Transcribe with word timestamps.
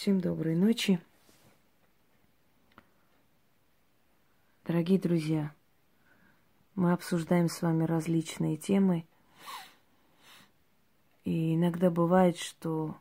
Всем 0.00 0.18
доброй 0.18 0.56
ночи. 0.56 0.98
Дорогие 4.64 4.98
друзья, 4.98 5.54
мы 6.74 6.92
обсуждаем 6.92 7.50
с 7.50 7.60
вами 7.60 7.84
различные 7.84 8.56
темы. 8.56 9.04
И 11.24 11.54
иногда 11.54 11.90
бывает, 11.90 12.38
что 12.38 12.96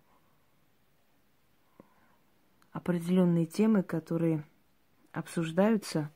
определенные 2.74 3.46
темы, 3.46 3.82
которые 3.82 4.44
обсуждаются 5.14 6.12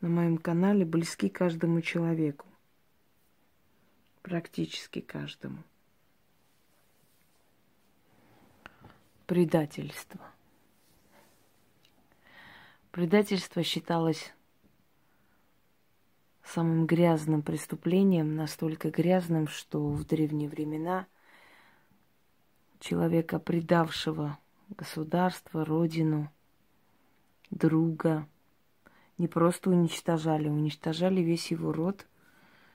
на 0.00 0.10
моем 0.10 0.38
канале, 0.38 0.84
близки 0.84 1.28
каждому 1.28 1.80
человеку. 1.80 2.46
Практически 4.22 5.00
каждому. 5.00 5.64
Предательство. 9.30 10.18
Предательство 12.90 13.62
считалось 13.62 14.34
самым 16.42 16.84
грязным 16.84 17.42
преступлением, 17.42 18.34
настолько 18.34 18.90
грязным, 18.90 19.46
что 19.46 19.88
в 19.88 20.04
древние 20.04 20.48
времена 20.48 21.06
человека, 22.80 23.38
предавшего 23.38 24.36
государство, 24.70 25.64
родину, 25.64 26.28
друга, 27.50 28.26
не 29.16 29.28
просто 29.28 29.70
уничтожали, 29.70 30.48
уничтожали 30.48 31.20
весь 31.20 31.52
его 31.52 31.72
род, 31.72 32.04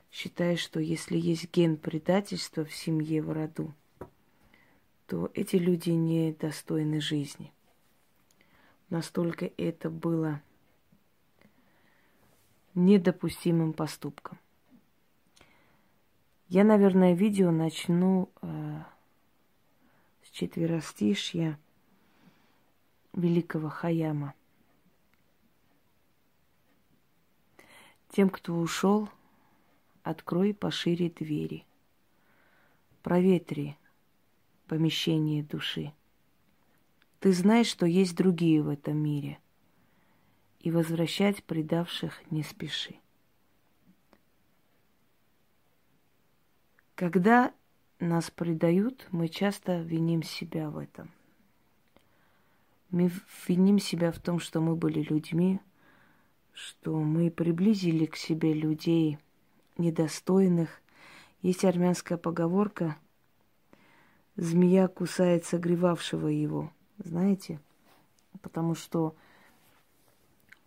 считая, 0.10 0.56
что 0.56 0.80
если 0.80 1.18
есть 1.18 1.52
ген 1.52 1.76
предательства 1.76 2.64
в 2.64 2.74
семье, 2.74 3.22
в 3.22 3.34
роду, 3.34 3.74
то 5.08 5.30
эти 5.34 5.58
люди 5.58 5.92
не 5.92 6.34
достойны 6.34 7.00
жизни. 7.00 7.54
Настолько 8.90 9.52
это 9.58 9.90
было 9.90 10.42
недопустимым 12.74 13.74
поступком. 13.74 14.40
Я, 16.48 16.64
наверное, 16.64 17.14
видео 17.14 17.52
начну 17.52 18.30
э, 18.42 18.82
с 20.24 20.30
четверостишья 20.30 21.60
великого 23.14 23.70
Хаяма. 23.70 24.34
Тем, 28.10 28.30
кто 28.30 28.56
ушел, 28.56 29.10
открой 30.04 30.54
пошире 30.54 31.10
двери. 31.10 31.66
Проветри 33.02 33.76
помещение 34.68 35.44
души. 35.44 35.94
Ты 37.20 37.34
знаешь, 37.34 37.68
что 37.68 37.86
есть 37.86 38.16
другие 38.16 38.62
в 38.62 38.70
этом 38.70 38.98
мире– 38.98 39.40
и 40.66 40.72
возвращать 40.72 41.44
предавших 41.44 42.20
не 42.32 42.42
спеши. 42.42 42.96
Когда 46.96 47.54
нас 48.00 48.32
предают, 48.32 49.08
мы 49.12 49.28
часто 49.28 49.82
виним 49.82 50.24
себя 50.24 50.72
в 50.72 50.80
этом. 50.80 51.12
Мы 52.90 53.12
виним 53.48 53.78
себя 53.78 54.12
в 54.12 54.18
том, 54.18 54.40
что 54.40 54.60
мы 54.60 54.76
были 54.76 55.04
людьми, 55.04 55.60
что 56.52 57.00
мы 57.00 57.30
приблизили 57.30 58.08
к 58.08 58.16
себе 58.16 58.52
людей 58.52 59.20
недостойных. 59.78 60.82
Есть 61.44 61.64
армянская 61.64 62.18
поговорка 62.18 62.98
«Змея 64.36 64.88
кусает 64.88 65.46
согревавшего 65.46 66.28
его». 66.28 66.72
Знаете? 66.98 67.60
Потому 68.42 68.76
что 68.76 69.16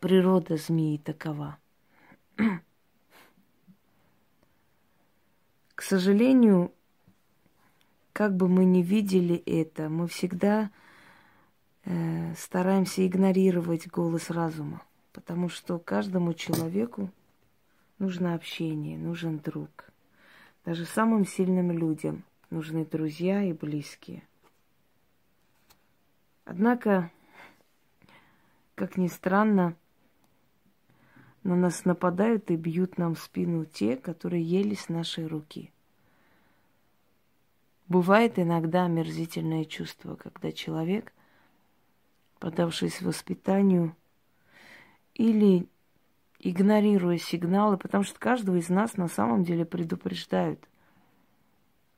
Природа 0.01 0.57
змеи 0.57 0.97
такова. 0.97 1.59
К 5.75 5.83
сожалению, 5.83 6.73
как 8.13 8.37
бы 8.37 8.49
мы 8.49 8.65
ни 8.65 8.81
видели 8.81 9.35
это, 9.35 9.89
мы 9.89 10.07
всегда 10.07 10.71
э, 11.85 12.33
стараемся 12.37 13.05
игнорировать 13.05 13.89
голос 13.89 14.31
разума, 14.31 14.83
потому 15.13 15.49
что 15.49 15.81
каждому 15.81 16.33
человеку 16.33 17.11
нужно 17.99 18.35
общение, 18.35 18.97
нужен 18.97 19.39
друг. 19.39 19.91
Даже 20.65 20.85
самым 20.85 21.27
сильным 21.27 21.73
людям 21.73 22.23
нужны 22.51 22.85
друзья 22.85 23.43
и 23.43 23.53
близкие. 23.53 24.23
Однако, 26.45 27.11
как 28.75 28.97
ни 28.97 29.09
странно, 29.09 29.77
на 31.43 31.57
нас 31.57 31.85
нападают 31.85 32.51
и 32.51 32.57
бьют 32.57 32.99
нам 32.99 33.15
в 33.15 33.21
спину 33.21 33.65
те, 33.65 33.97
которые 33.97 34.43
ели 34.43 34.75
с 34.75 34.89
нашей 34.89 35.27
руки. 35.27 35.71
Бывает 37.87 38.39
иногда 38.39 38.85
омерзительное 38.85 39.65
чувство, 39.65 40.15
когда 40.17 40.53
человек, 40.53 41.13
подавшись 42.39 43.01
воспитанию, 43.01 43.97
или 45.15 45.67
игнорируя 46.39 47.19
сигналы, 47.19 47.77
потому 47.77 48.05
что 48.05 48.19
каждого 48.19 48.57
из 48.57 48.69
нас 48.69 48.97
на 48.97 49.09
самом 49.09 49.43
деле 49.43 49.65
предупреждают. 49.65 50.67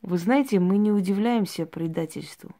Вы 0.02 0.18
знаете, 0.18 0.58
мы 0.60 0.78
не 0.78 0.92
удивляемся 0.92 1.66
предательству. 1.66 2.54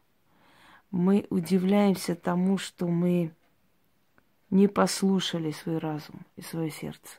Мы 0.91 1.25
удивляемся 1.29 2.15
тому, 2.15 2.57
что 2.57 2.87
мы 2.87 3.33
не 4.49 4.67
послушали 4.67 5.51
свой 5.51 5.77
разум 5.77 6.21
и 6.35 6.41
свое 6.41 6.69
сердце. 6.69 7.17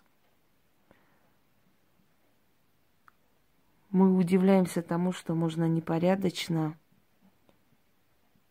Мы 3.90 4.16
удивляемся 4.16 4.80
тому, 4.82 5.12
что 5.12 5.34
можно 5.34 5.68
непорядочно, 5.68 6.78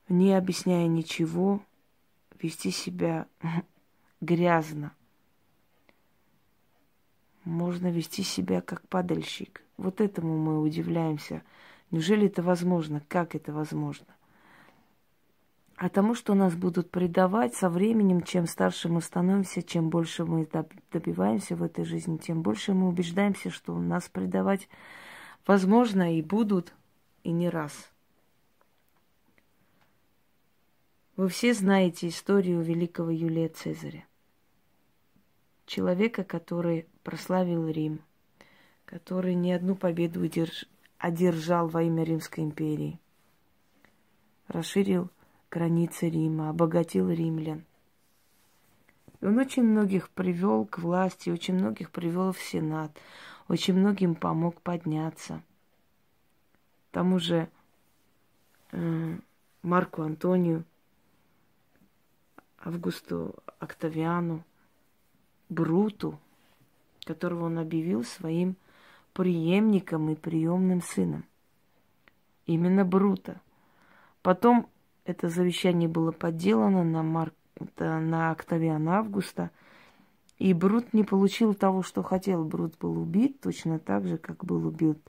не 0.07 0.33
объясняя 0.33 0.87
ничего, 0.87 1.61
вести 2.39 2.69
себя 2.69 3.27
грязно. 4.21 4.93
Можно 7.51 7.91
вести 7.91 8.23
себя 8.23 8.61
как 8.61 8.87
падальщик. 8.87 9.61
Вот 9.77 9.99
этому 9.99 10.37
мы 10.37 10.61
удивляемся. 10.61 11.43
Неужели 11.91 12.27
это 12.27 12.41
возможно? 12.41 13.01
Как 13.09 13.35
это 13.35 13.51
возможно? 13.51 14.07
а 15.81 15.89
тому, 15.89 16.13
что 16.13 16.35
нас 16.35 16.55
будут 16.55 16.91
предавать 16.91 17.55
со 17.55 17.67
временем, 17.67 18.21
чем 18.21 18.45
старше 18.45 18.87
мы 18.87 19.01
становимся, 19.01 19.63
чем 19.63 19.89
больше 19.89 20.25
мы 20.25 20.47
добиваемся 20.91 21.55
в 21.55 21.63
этой 21.63 21.85
жизни, 21.85 22.17
тем 22.17 22.43
больше 22.43 22.75
мы 22.75 22.87
убеждаемся, 22.87 23.49
что 23.49 23.75
нас 23.79 24.07
предавать 24.07 24.69
возможно 25.47 26.15
и 26.15 26.21
будут, 26.21 26.75
и 27.23 27.31
не 27.31 27.49
раз. 27.49 27.73
Вы 31.15 31.29
все 31.29 31.55
знаете 31.55 32.09
историю 32.09 32.61
великого 32.61 33.09
Юлия 33.09 33.47
Цезаря. 33.47 34.05
Человека, 35.71 36.25
который 36.25 36.85
прославил 37.01 37.65
Рим, 37.69 38.01
который 38.83 39.35
не 39.35 39.53
одну 39.53 39.77
победу 39.77 40.21
одержал 40.97 41.69
во 41.69 41.83
имя 41.83 42.03
Римской 42.03 42.43
империи, 42.43 42.99
расширил 44.49 45.09
границы 45.49 46.09
Рима, 46.09 46.49
обогатил 46.49 47.09
римлян. 47.09 47.63
И 49.21 49.25
он 49.25 49.37
очень 49.37 49.63
многих 49.63 50.09
привел 50.09 50.65
к 50.65 50.79
власти, 50.79 51.29
очень 51.29 51.53
многих 51.53 51.91
привел 51.91 52.33
в 52.33 52.41
Сенат, 52.41 52.91
очень 53.47 53.75
многим 53.75 54.15
помог 54.15 54.59
подняться. 54.59 55.41
Тому 56.91 57.17
же 57.17 57.47
э, 58.73 59.17
Марку 59.61 60.01
Антонию, 60.01 60.65
Августу 62.59 63.35
Октавиану, 63.57 64.43
Бруту, 65.51 66.17
которого 67.03 67.45
он 67.45 67.59
объявил 67.59 68.05
своим 68.05 68.55
преемником 69.11 70.09
и 70.09 70.15
приемным 70.15 70.81
сыном. 70.81 71.25
Именно 72.45 72.85
Брута. 72.85 73.41
Потом 74.21 74.67
это 75.03 75.27
завещание 75.27 75.89
было 75.89 76.13
подделано 76.13 76.85
на, 76.85 77.03
Марк, 77.03 77.33
на 77.77 78.31
Октавиана 78.31 78.99
Августа. 78.99 79.51
И 80.39 80.53
Брут 80.53 80.93
не 80.93 81.03
получил 81.03 81.53
того, 81.53 81.83
что 81.83 82.01
хотел. 82.01 82.45
Брут 82.45 82.77
был 82.79 82.97
убит 82.97 83.41
точно 83.41 83.77
так 83.77 84.07
же, 84.07 84.17
как 84.17 84.45
был 84.45 84.65
убит 84.65 84.99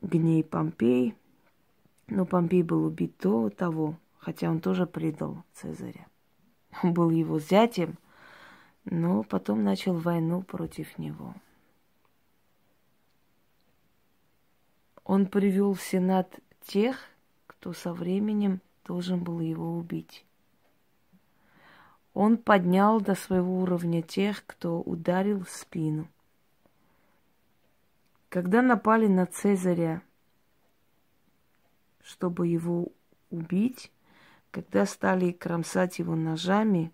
Гней 0.00 0.44
Помпей. 0.44 1.16
Но 2.06 2.26
Помпей 2.26 2.62
был 2.62 2.84
убит 2.84 3.16
до 3.20 3.50
того, 3.50 3.96
хотя 4.18 4.50
он 4.50 4.60
тоже 4.60 4.86
предал 4.86 5.42
Цезаря. 5.52 6.06
Он 6.84 6.94
был 6.94 7.10
его 7.10 7.40
зятем, 7.40 7.98
но 8.84 9.22
потом 9.22 9.62
начал 9.64 9.96
войну 9.98 10.42
против 10.42 10.98
него. 10.98 11.34
Он 15.04 15.26
привел 15.26 15.74
в 15.74 15.82
Сенат 15.82 16.38
тех, 16.62 16.96
кто 17.46 17.72
со 17.72 17.92
временем 17.92 18.60
должен 18.84 19.22
был 19.22 19.40
его 19.40 19.76
убить. 19.76 20.24
он 22.14 22.36
поднял 22.36 23.00
до 23.00 23.14
своего 23.14 23.60
уровня 23.60 24.02
тех, 24.02 24.44
кто 24.46 24.80
ударил 24.80 25.44
в 25.44 25.50
спину. 25.50 26.08
Когда 28.28 28.60
напали 28.62 29.06
на 29.06 29.26
Цезаря, 29.26 30.02
чтобы 32.02 32.48
его 32.48 32.88
убить, 33.30 33.90
когда 34.50 34.84
стали 34.84 35.32
кромсать 35.32 35.98
его 35.98 36.14
ножами, 36.14 36.92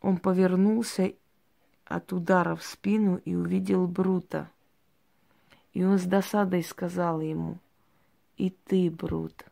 он 0.00 0.18
повернулся 0.18 1.12
от 1.84 2.12
удара 2.12 2.54
в 2.54 2.62
спину 2.62 3.16
и 3.24 3.34
увидел 3.34 3.86
Брута. 3.86 4.50
И 5.72 5.84
он 5.84 5.98
с 5.98 6.04
досадой 6.04 6.62
сказал 6.62 7.20
ему, 7.20 7.58
и 8.36 8.50
ты, 8.50 8.90
Брут. 8.90 9.44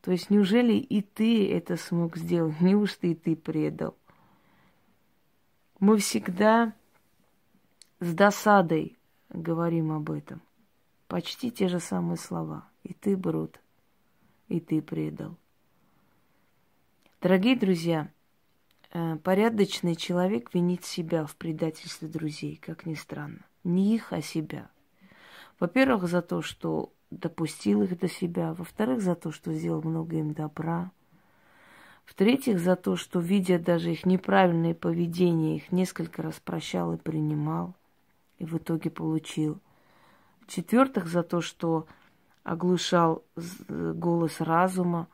То 0.00 0.10
есть 0.10 0.30
неужели 0.30 0.74
и 0.74 1.02
ты 1.02 1.50
это 1.50 1.76
смог 1.76 2.16
сделать? 2.16 2.54
Неужто 2.60 3.06
и 3.06 3.14
ты 3.14 3.36
предал? 3.36 3.96
Мы 5.78 5.98
всегда 5.98 6.72
с 8.00 8.14
досадой 8.14 8.96
говорим 9.28 9.92
об 9.92 10.10
этом. 10.10 10.40
Почти 11.08 11.50
те 11.50 11.68
же 11.68 11.78
самые 11.78 12.16
слова. 12.16 12.68
И 12.82 12.94
ты, 12.94 13.16
Брут, 13.16 13.60
и 14.48 14.60
ты 14.60 14.80
предал. 14.82 15.36
Дорогие 17.20 17.56
друзья, 17.56 18.10
порядочный 19.22 19.96
человек 19.96 20.52
винит 20.52 20.84
себя 20.84 21.24
в 21.26 21.36
предательстве 21.36 22.08
друзей, 22.08 22.60
как 22.60 22.86
ни 22.86 22.94
странно. 22.94 23.40
Не 23.64 23.94
их, 23.94 24.12
а 24.12 24.20
себя. 24.20 24.70
Во-первых, 25.58 26.08
за 26.08 26.22
то, 26.22 26.42
что 26.42 26.92
допустил 27.10 27.82
их 27.82 27.98
до 27.98 28.08
себя. 28.08 28.52
Во-вторых, 28.54 29.00
за 29.00 29.14
то, 29.14 29.32
что 29.32 29.52
сделал 29.52 29.82
много 29.82 30.16
им 30.16 30.32
добра. 30.32 30.90
В-третьих, 32.04 32.58
за 32.58 32.76
то, 32.76 32.96
что, 32.96 33.20
видя 33.20 33.58
даже 33.58 33.92
их 33.92 34.04
неправильное 34.04 34.74
поведение, 34.74 35.56
их 35.56 35.72
несколько 35.72 36.20
раз 36.20 36.40
прощал 36.40 36.92
и 36.92 36.98
принимал, 36.98 37.74
и 38.38 38.44
в 38.44 38.56
итоге 38.56 38.90
получил. 38.90 39.60
В-четвертых, 40.40 41.06
за 41.06 41.22
то, 41.22 41.40
что 41.40 41.86
оглушал 42.42 43.22
голос 43.66 44.40
разума, 44.40 45.06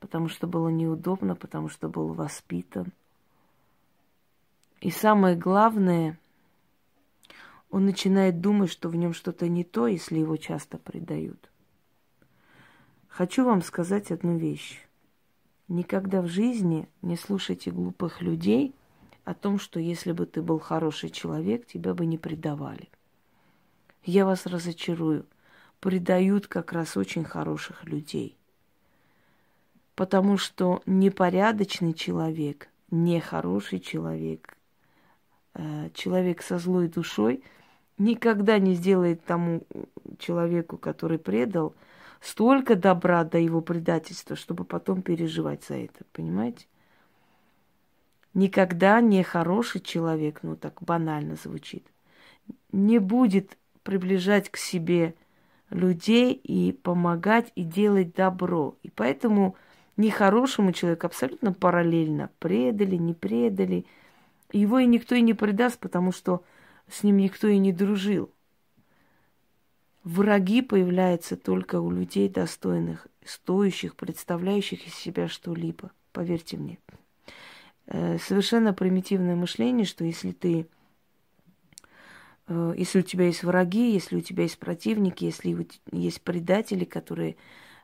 потому 0.00 0.28
что 0.28 0.46
было 0.46 0.68
неудобно, 0.68 1.36
потому 1.36 1.68
что 1.68 1.88
был 1.88 2.14
воспитан. 2.14 2.92
И 4.84 4.90
самое 4.90 5.34
главное, 5.34 6.18
он 7.70 7.86
начинает 7.86 8.42
думать, 8.42 8.70
что 8.70 8.90
в 8.90 8.94
нем 8.94 9.14
что-то 9.14 9.48
не 9.48 9.64
то, 9.64 9.86
если 9.86 10.18
его 10.18 10.36
часто 10.36 10.76
предают. 10.76 11.50
Хочу 13.08 13.46
вам 13.46 13.62
сказать 13.62 14.10
одну 14.10 14.36
вещь. 14.36 14.84
Никогда 15.68 16.20
в 16.20 16.26
жизни 16.26 16.86
не 17.00 17.16
слушайте 17.16 17.70
глупых 17.70 18.20
людей 18.20 18.74
о 19.24 19.32
том, 19.32 19.58
что 19.58 19.80
если 19.80 20.12
бы 20.12 20.26
ты 20.26 20.42
был 20.42 20.58
хороший 20.58 21.08
человек, 21.08 21.66
тебя 21.66 21.94
бы 21.94 22.04
не 22.04 22.18
предавали. 22.18 22.90
Я 24.02 24.26
вас 24.26 24.44
разочарую. 24.44 25.24
Предают 25.80 26.46
как 26.46 26.74
раз 26.74 26.98
очень 26.98 27.24
хороших 27.24 27.84
людей– 27.84 28.36
Потому 29.94 30.38
что 30.38 30.82
непорядочный 30.86 31.94
человек, 31.94 32.68
нехороший 32.90 33.78
человек, 33.78 34.58
человек 35.94 36.42
со 36.42 36.58
злой 36.58 36.88
душой 36.88 37.42
никогда 37.98 38.58
не 38.58 38.74
сделает 38.74 39.24
тому 39.24 39.62
человеку, 40.18 40.78
который 40.78 41.18
предал, 41.18 41.74
столько 42.20 42.74
добра 42.74 43.24
до 43.24 43.38
его 43.38 43.60
предательства, 43.60 44.34
чтобы 44.34 44.64
потом 44.64 45.02
переживать 45.02 45.64
за 45.64 45.74
это. 45.74 46.04
Понимаете? 46.12 46.66
Никогда 48.32 49.00
не 49.00 49.22
хороший 49.22 49.80
человек, 49.80 50.40
ну 50.42 50.56
так 50.56 50.82
банально 50.82 51.36
звучит, 51.36 51.86
не 52.72 52.98
будет 52.98 53.56
приближать 53.84 54.50
к 54.50 54.56
себе 54.56 55.14
людей 55.70 56.32
и 56.32 56.72
помогать 56.72 57.52
и 57.54 57.62
делать 57.62 58.14
добро. 58.14 58.76
И 58.82 58.90
поэтому 58.90 59.56
нехорошему 59.96 60.72
человеку 60.72 61.06
абсолютно 61.06 61.52
параллельно. 61.52 62.30
Предали, 62.38 62.96
не 62.96 63.14
предали. 63.14 63.86
Его 64.54 64.78
и 64.78 64.86
никто 64.86 65.16
и 65.16 65.20
не 65.20 65.34
предаст, 65.34 65.80
потому 65.80 66.12
что 66.12 66.44
с 66.88 67.02
ним 67.02 67.16
никто 67.16 67.48
и 67.48 67.58
не 67.58 67.72
дружил. 67.72 68.30
Враги 70.04 70.62
появляются 70.62 71.36
только 71.36 71.80
у 71.80 71.90
людей 71.90 72.28
достойных, 72.28 73.08
стоящих, 73.24 73.96
представляющих 73.96 74.86
из 74.86 74.94
себя 74.94 75.26
что-либо. 75.26 75.90
Поверьте 76.12 76.56
мне. 76.56 76.78
Э, 77.86 78.18
совершенно 78.18 78.72
примитивное 78.72 79.34
мышление, 79.34 79.86
что 79.86 80.04
если 80.04 80.30
ты 80.30 80.68
э, 82.46 82.74
если 82.76 83.00
у 83.00 83.02
тебя 83.02 83.26
есть 83.26 83.42
враги, 83.42 83.92
если 83.92 84.18
у 84.18 84.20
тебя 84.20 84.44
есть 84.44 84.58
противники, 84.58 85.24
если 85.24 85.66
есть 85.90 86.22
предатели, 86.22 86.84
которые 86.84 87.34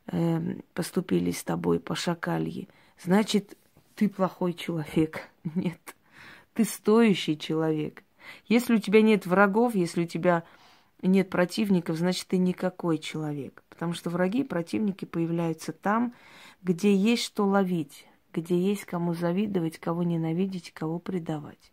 э, 0.06 0.56
поступили 0.75 1.32
с 1.32 1.43
тобой 1.43 1.81
по 1.81 1.96
шакалье, 1.96 2.69
значит, 3.02 3.56
ты 3.96 4.08
плохой 4.08 4.52
человек. 4.52 5.28
Нет, 5.56 5.96
ты 6.60 6.66
стоящий 6.66 7.38
человек. 7.38 8.04
Если 8.44 8.74
у 8.74 8.78
тебя 8.78 9.00
нет 9.00 9.24
врагов, 9.24 9.74
если 9.74 10.04
у 10.04 10.06
тебя 10.06 10.44
нет 11.00 11.30
противников, 11.30 11.96
значит, 11.96 12.26
ты 12.26 12.36
никакой 12.36 12.98
человек. 12.98 13.64
Потому 13.70 13.94
что 13.94 14.10
враги 14.10 14.40
и 14.40 14.44
противники 14.44 15.06
появляются 15.06 15.72
там, 15.72 16.12
где 16.62 16.94
есть 16.94 17.24
что 17.24 17.46
ловить, 17.46 18.06
где 18.34 18.58
есть 18.58 18.84
кому 18.84 19.14
завидовать, 19.14 19.78
кого 19.78 20.02
ненавидеть, 20.02 20.70
кого 20.72 20.98
предавать. 20.98 21.72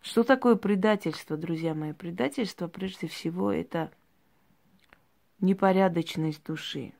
Что 0.00 0.22
такое 0.22 0.54
предательство, 0.54 1.36
друзья 1.36 1.74
мои? 1.74 1.92
Предательство, 1.92 2.68
прежде 2.68 3.08
всего, 3.08 3.50
это– 3.50 3.90
непорядочность 5.40 6.44
души. 6.44 6.92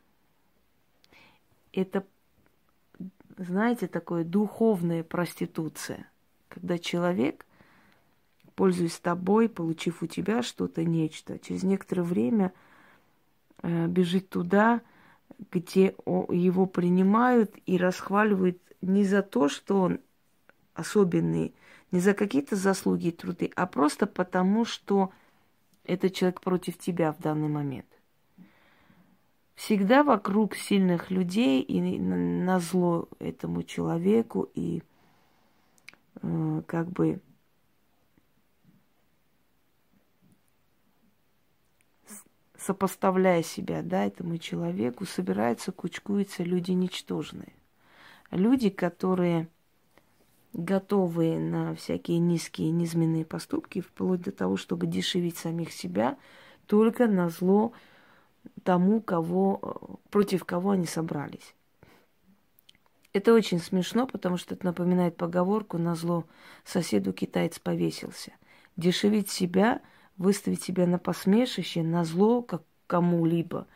Это, 1.72 2.04
знаете, 3.44 3.86
такое 3.86 4.24
духовная 4.24 5.02
проституция, 5.02 6.08
когда 6.48 6.78
человек, 6.78 7.46
пользуясь 8.54 8.98
тобой, 8.98 9.48
получив 9.48 10.02
у 10.02 10.06
тебя 10.06 10.42
что-то, 10.42 10.84
нечто, 10.84 11.38
через 11.38 11.62
некоторое 11.62 12.02
время 12.02 12.52
э, 13.62 13.86
бежит 13.86 14.28
туда, 14.28 14.80
где 15.50 15.94
его 15.96 16.66
принимают 16.66 17.56
и 17.66 17.76
расхваливают 17.76 18.58
не 18.80 19.04
за 19.04 19.22
то, 19.22 19.48
что 19.48 19.80
он 19.80 20.00
особенный, 20.74 21.54
не 21.90 22.00
за 22.00 22.14
какие-то 22.14 22.56
заслуги 22.56 23.08
и 23.08 23.12
труды, 23.12 23.50
а 23.56 23.66
просто 23.66 24.06
потому, 24.06 24.64
что 24.64 25.12
этот 25.84 26.14
человек 26.14 26.40
против 26.40 26.78
тебя 26.78 27.12
в 27.12 27.18
данный 27.18 27.48
момент 27.48 27.86
всегда 29.54 30.02
вокруг 30.02 30.54
сильных 30.54 31.10
людей 31.10 31.62
и 31.62 31.80
на 31.98 32.58
зло 32.60 33.08
этому 33.18 33.62
человеку 33.62 34.48
и 34.54 34.82
э, 36.22 36.62
как 36.66 36.88
бы 36.90 37.20
сопоставляя 42.62 43.42
себя, 43.42 43.82
да, 43.82 44.04
этому 44.04 44.38
человеку, 44.38 45.04
собираются, 45.04 45.72
кучкуются 45.72 46.42
люди 46.42 46.70
ничтожные. 46.70 47.52
Люди, 48.30 48.70
которые 48.70 49.48
готовы 50.52 51.38
на 51.38 51.74
всякие 51.74 52.18
низкие, 52.18 52.70
низменные 52.70 53.24
поступки, 53.24 53.80
вплоть 53.80 54.22
до 54.22 54.32
того, 54.32 54.56
чтобы 54.56 54.86
дешевить 54.86 55.36
самих 55.36 55.72
себя, 55.72 56.16
только 56.66 57.06
на 57.06 57.28
зло 57.30 57.72
тому, 58.62 59.00
кого, 59.00 59.98
против 60.10 60.44
кого 60.44 60.70
они 60.70 60.86
собрались. 60.86 61.54
Это 63.12 63.34
очень 63.34 63.58
смешно, 63.58 64.06
потому 64.06 64.36
что 64.36 64.54
это 64.54 64.64
напоминает 64.64 65.16
поговорку 65.16 65.76
«на 65.76 65.94
зло 65.94 66.24
соседу 66.64 67.12
китаец 67.12 67.58
повесился». 67.58 68.32
Дешевить 68.76 69.28
себя, 69.28 69.82
выставить 70.16 70.62
себя 70.62 70.86
на 70.86 70.98
посмешище, 70.98 71.82
на 71.82 72.04
зло 72.04 72.40
как 72.40 72.62
кому-либо, 72.86 73.66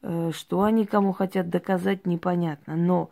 э, 0.00 0.30
что 0.32 0.62
они 0.62 0.86
кому 0.86 1.12
хотят 1.12 1.50
доказать, 1.50 2.06
непонятно. 2.06 2.74
Но 2.74 3.10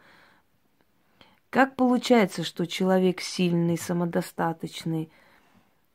как 1.50 1.76
получается, 1.76 2.44
что 2.44 2.66
человек 2.66 3.20
сильный, 3.20 3.76
самодостаточный 3.76 5.10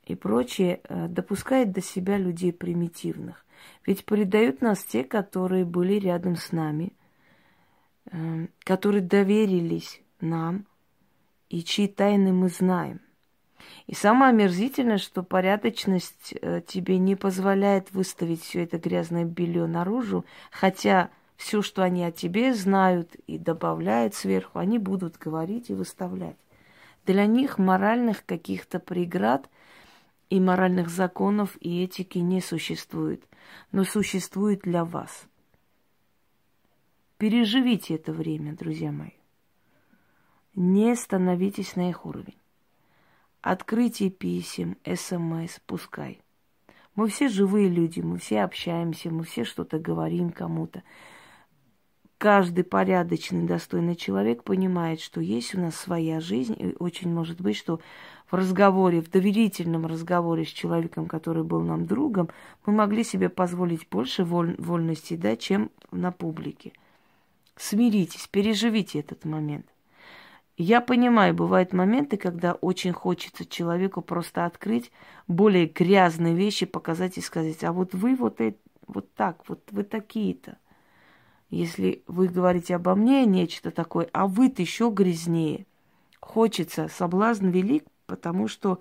и 0.10 0.16
прочее 0.16 0.82
э, 0.84 1.08
допускает 1.08 1.72
до 1.72 1.82
себя 1.82 2.18
людей 2.18 2.52
примитивных? 2.52 3.46
Ведь 3.86 4.06
предают 4.06 4.62
нас 4.62 4.84
те, 4.84 5.04
которые 5.04 5.66
были 5.66 5.94
рядом 6.00 6.36
с 6.36 6.52
нами, 6.52 6.94
эм, 8.12 8.50
которые 8.64 9.02
доверились 9.02 10.02
нам 10.20 10.66
и 11.50 11.64
чьи 11.64 11.88
тайны 11.88 12.34
мы 12.34 12.50
знаем. 12.50 13.02
И 13.88 13.94
самое 13.94 14.30
омерзительное, 14.32 14.98
что 14.98 15.22
порядочность 15.22 16.34
э, 16.42 16.62
тебе 16.66 16.98
не 16.98 17.16
позволяет 17.16 17.92
выставить 17.92 18.42
все 18.42 18.64
это 18.64 18.78
грязное 18.78 19.26
белье 19.26 19.68
наружу, 19.68 20.26
хотя 20.52 21.10
все, 21.36 21.62
что 21.62 21.84
они 21.84 22.04
о 22.04 22.12
тебе 22.12 22.54
знают 22.54 23.16
и 23.28 23.38
добавляют 23.38 24.16
сверху, 24.16 24.60
они 24.60 24.80
будут 24.80 25.18
говорить 25.18 25.70
и 25.70 25.74
выставлять. 25.74 26.38
Для 27.06 27.26
них 27.26 27.58
моральных 27.58 28.26
каких-то 28.26 28.80
преград 28.80 29.50
и 30.30 30.40
моральных 30.40 30.90
законов 30.90 31.58
и 31.60 31.84
этики 31.84 32.20
не 32.20 32.42
существует, 32.42 33.24
но 33.72 33.84
существует 33.84 34.62
для 34.62 34.86
вас. 34.86 35.28
Переживите 37.18 37.96
это 37.96 38.14
время, 38.14 38.54
друзья 38.54 38.92
мои. 38.92 39.12
Не 40.56 40.96
становитесь 40.96 41.76
на 41.76 41.90
их 41.90 42.06
уровень. 42.06 42.38
Открытие 43.42 44.10
писем, 44.10 44.78
смс, 44.86 45.60
пускай. 45.66 46.22
Мы 46.96 47.08
все 47.08 47.30
живые 47.30 47.70
люди, 47.70 48.02
мы 48.02 48.18
все 48.18 48.42
общаемся, 48.42 49.10
мы 49.10 49.24
все 49.24 49.46
что-то 49.46 49.80
говорим 49.80 50.32
кому-то 50.32 50.84
каждый 52.20 52.66
порядочный, 52.66 53.48
достойный 53.48 53.96
человек 53.96 54.44
понимает, 54.44 55.00
что 55.00 55.22
есть 55.22 55.56
у 55.56 55.60
нас 55.60 55.76
своя 55.76 56.20
жизнь, 56.20 56.56
и 56.60 56.76
очень 56.78 57.12
может 57.12 57.42
быть, 57.42 57.56
что 57.56 57.80
в 58.30 58.36
разговоре, 58.36 59.02
в 59.02 59.10
доверительном 59.10 59.88
разговоре 59.88 60.46
с 60.46 60.50
человеком, 60.50 61.08
который 61.08 61.44
был 61.44 61.62
нам 61.62 61.88
другом, 61.88 62.30
мы 62.66 62.74
могли 62.74 63.04
себе 63.04 63.30
позволить 63.30 63.88
больше 63.90 64.24
воль, 64.26 64.54
вольности, 64.60 65.16
да, 65.16 65.36
чем 65.38 65.72
на 65.92 66.12
публике. 66.12 66.74
Смиритесь, 67.56 68.28
переживите 68.28 69.00
этот 69.00 69.24
момент. 69.26 69.66
Я 70.58 70.82
понимаю, 70.82 71.34
бывают 71.34 71.72
моменты, 71.72 72.18
когда 72.18 72.52
очень 72.52 72.92
хочется 72.92 73.46
человеку 73.46 74.02
просто 74.02 74.46
открыть 74.46 74.92
более 75.30 75.68
грязные 75.68 76.36
вещи, 76.36 76.66
показать 76.66 77.18
и 77.18 77.22
сказать, 77.22 77.64
а 77.64 77.72
вот 77.72 77.94
вы 77.94 78.16
вот, 78.16 78.42
это, 78.42 78.58
вот 78.88 79.14
так, 79.14 79.48
вот 79.48 79.62
вы 79.72 79.84
такие-то. 79.84 80.58
Если 81.50 82.04
вы 82.06 82.28
говорите 82.28 82.76
обо 82.76 82.96
мне 82.96 83.26
нечто 83.26 83.72
такое, 83.72 84.08
а 84.14 84.28
вы-то 84.28 84.62
еще 84.62 84.92
грязнее. 84.92 85.66
Хочется, 86.20 86.90
соблазн 86.90 87.50
велик, 87.50 87.86
потому 88.06 88.48
что 88.48 88.80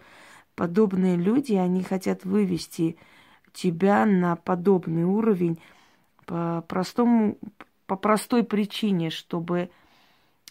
подобные 0.54 1.16
люди, 1.16 1.54
они 1.54 1.82
хотят 1.82 2.24
вывести 2.24 2.96
тебя 3.52 4.04
на 4.04 4.36
подобный 4.36 5.04
уровень 5.04 5.58
по 6.26 6.62
простому, 6.68 7.38
по 7.86 7.96
простой 7.96 8.44
причине, 8.44 9.08
чтобы, 9.08 9.70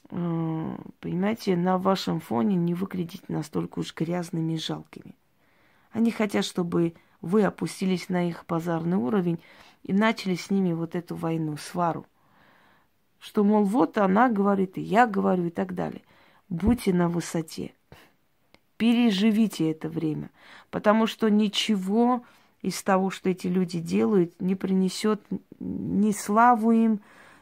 э, 0.10 0.78
понимаете, 1.00 1.56
на 1.56 1.78
вашем 1.78 2.20
фоне 2.20 2.56
не 2.56 2.74
выглядеть 2.74 3.30
настолько 3.30 3.80
уж 3.80 3.94
грязными 3.94 4.54
и 4.54 4.58
жалкими. 4.58 5.16
Они 5.92 6.10
хотят, 6.10 6.46
чтобы 6.46 6.96
вы 7.22 7.44
опустились 7.44 8.10
на 8.10 8.28
их 8.28 8.46
базарный 8.48 8.98
уровень 8.98 9.40
и 9.84 9.94
начали 9.94 10.36
с 10.36 10.50
ними 10.50 10.74
вот 10.74 10.96
эту 10.96 11.16
войну, 11.16 11.58
свару. 11.58 12.06
Что, 13.20 13.44
мол, 13.44 13.64
вот 13.64 13.98
она 13.98 14.30
говорит, 14.30 14.78
и 14.78 14.82
я 14.82 15.08
говорю, 15.08 15.46
и 15.46 15.50
так 15.50 15.74
далее. 15.74 16.04
Будьте 16.50 16.94
на 16.94 17.10
высоте. 17.10 17.74
Переживите 18.78 19.72
это 19.72 19.90
время. 19.90 20.30
Потому 20.70 21.08
что 21.08 21.30
ничего 21.30 22.24
из 22.62 22.82
того, 22.84 23.10
что 23.10 23.30
эти 23.30 23.48
люди 23.48 23.80
делают, 23.80 24.40
не 24.42 24.56
принесет 24.56 25.22
ни 25.60 26.12
славу 26.12 26.72
им, 26.72 27.02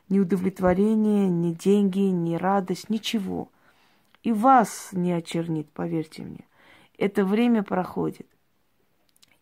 ни 0.10 0.20
удовлетворение, 0.20 1.30
ни 1.30 1.52
деньги, 1.52 2.00
ни 2.00 2.36
радость, 2.36 2.90
ничего. 2.90 3.50
И 4.24 4.32
вас 4.32 4.90
не 4.92 5.12
очернит, 5.12 5.70
поверьте 5.72 6.24
мне. 6.24 6.46
Это 6.98 7.26
время 7.26 7.64
проходит. 7.64 8.28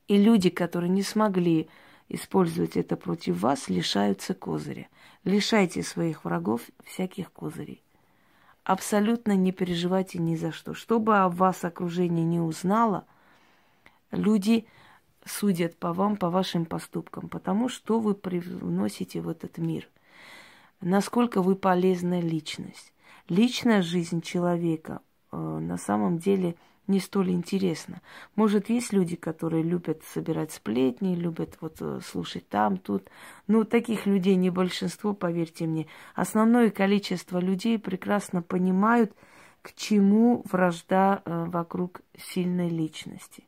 И 0.08 0.18
люди, 0.18 0.50
которые 0.50 0.90
не 0.90 1.04
смогли 1.04 1.70
использовать 2.10 2.78
это 2.78 2.96
против 2.96 3.42
вас, 3.42 3.70
лишаются 3.70 4.34
козыря. 4.34 4.88
Лишайте 5.24 5.84
своих 5.84 6.26
врагов 6.26 6.62
всяких 6.84 7.32
козырей. 7.32 7.84
Абсолютно 8.64 9.36
не 9.36 9.52
переживайте 9.52 10.20
ни 10.20 10.36
за 10.36 10.52
что. 10.52 10.74
Чтобы 10.74 11.18
о 11.18 11.30
вас 11.30 11.64
окружение 11.64 12.26
не 12.26 12.40
узнало, 12.40 13.06
люди 14.12 14.68
судят 15.26 15.78
по 15.78 15.94
вам, 15.94 16.18
по 16.18 16.30
вашим 16.30 16.66
поступкам, 16.66 17.30
потому 17.30 17.70
что 17.70 18.00
вы 18.00 18.14
привносите 18.14 19.22
в 19.22 19.30
этот 19.30 19.58
мир. 19.58 19.90
Насколько 20.82 21.42
вы 21.42 21.56
полезная 21.56 22.22
личность. 22.22 22.94
Личная 23.30 23.82
жизнь 23.82 24.22
человека 24.22 25.02
э, 25.32 25.38
на 25.38 25.78
самом 25.78 26.18
деле– 26.20 26.56
не 26.88 27.00
столь 27.00 27.32
интересно. 27.32 28.02
Может, 28.36 28.70
есть 28.70 28.92
люди, 28.92 29.16
которые 29.16 29.64
любят 29.64 30.04
собирать 30.04 30.52
сплетни, 30.52 31.16
любят 31.16 31.58
вот 31.62 31.78
э, 31.80 32.00
слушать 32.04 32.48
там, 32.50 32.78
тут. 32.78 33.10
Но 33.48 33.64
таких 33.64 34.06
людей 34.06 34.36
не 34.36 34.50
большинство, 34.50 35.14
поверьте 35.14 35.66
мне. 35.66 35.88
Основное 36.14 36.70
количество 36.72 37.40
людей 37.40 37.80
прекрасно 37.80 38.42
понимают, 38.42 39.14
к 39.62 39.74
чему 39.74 40.44
вражда 40.52 41.22
э, 41.24 41.46
вокруг 41.46 42.02
сильной 42.18 42.70
личности. 42.70 43.46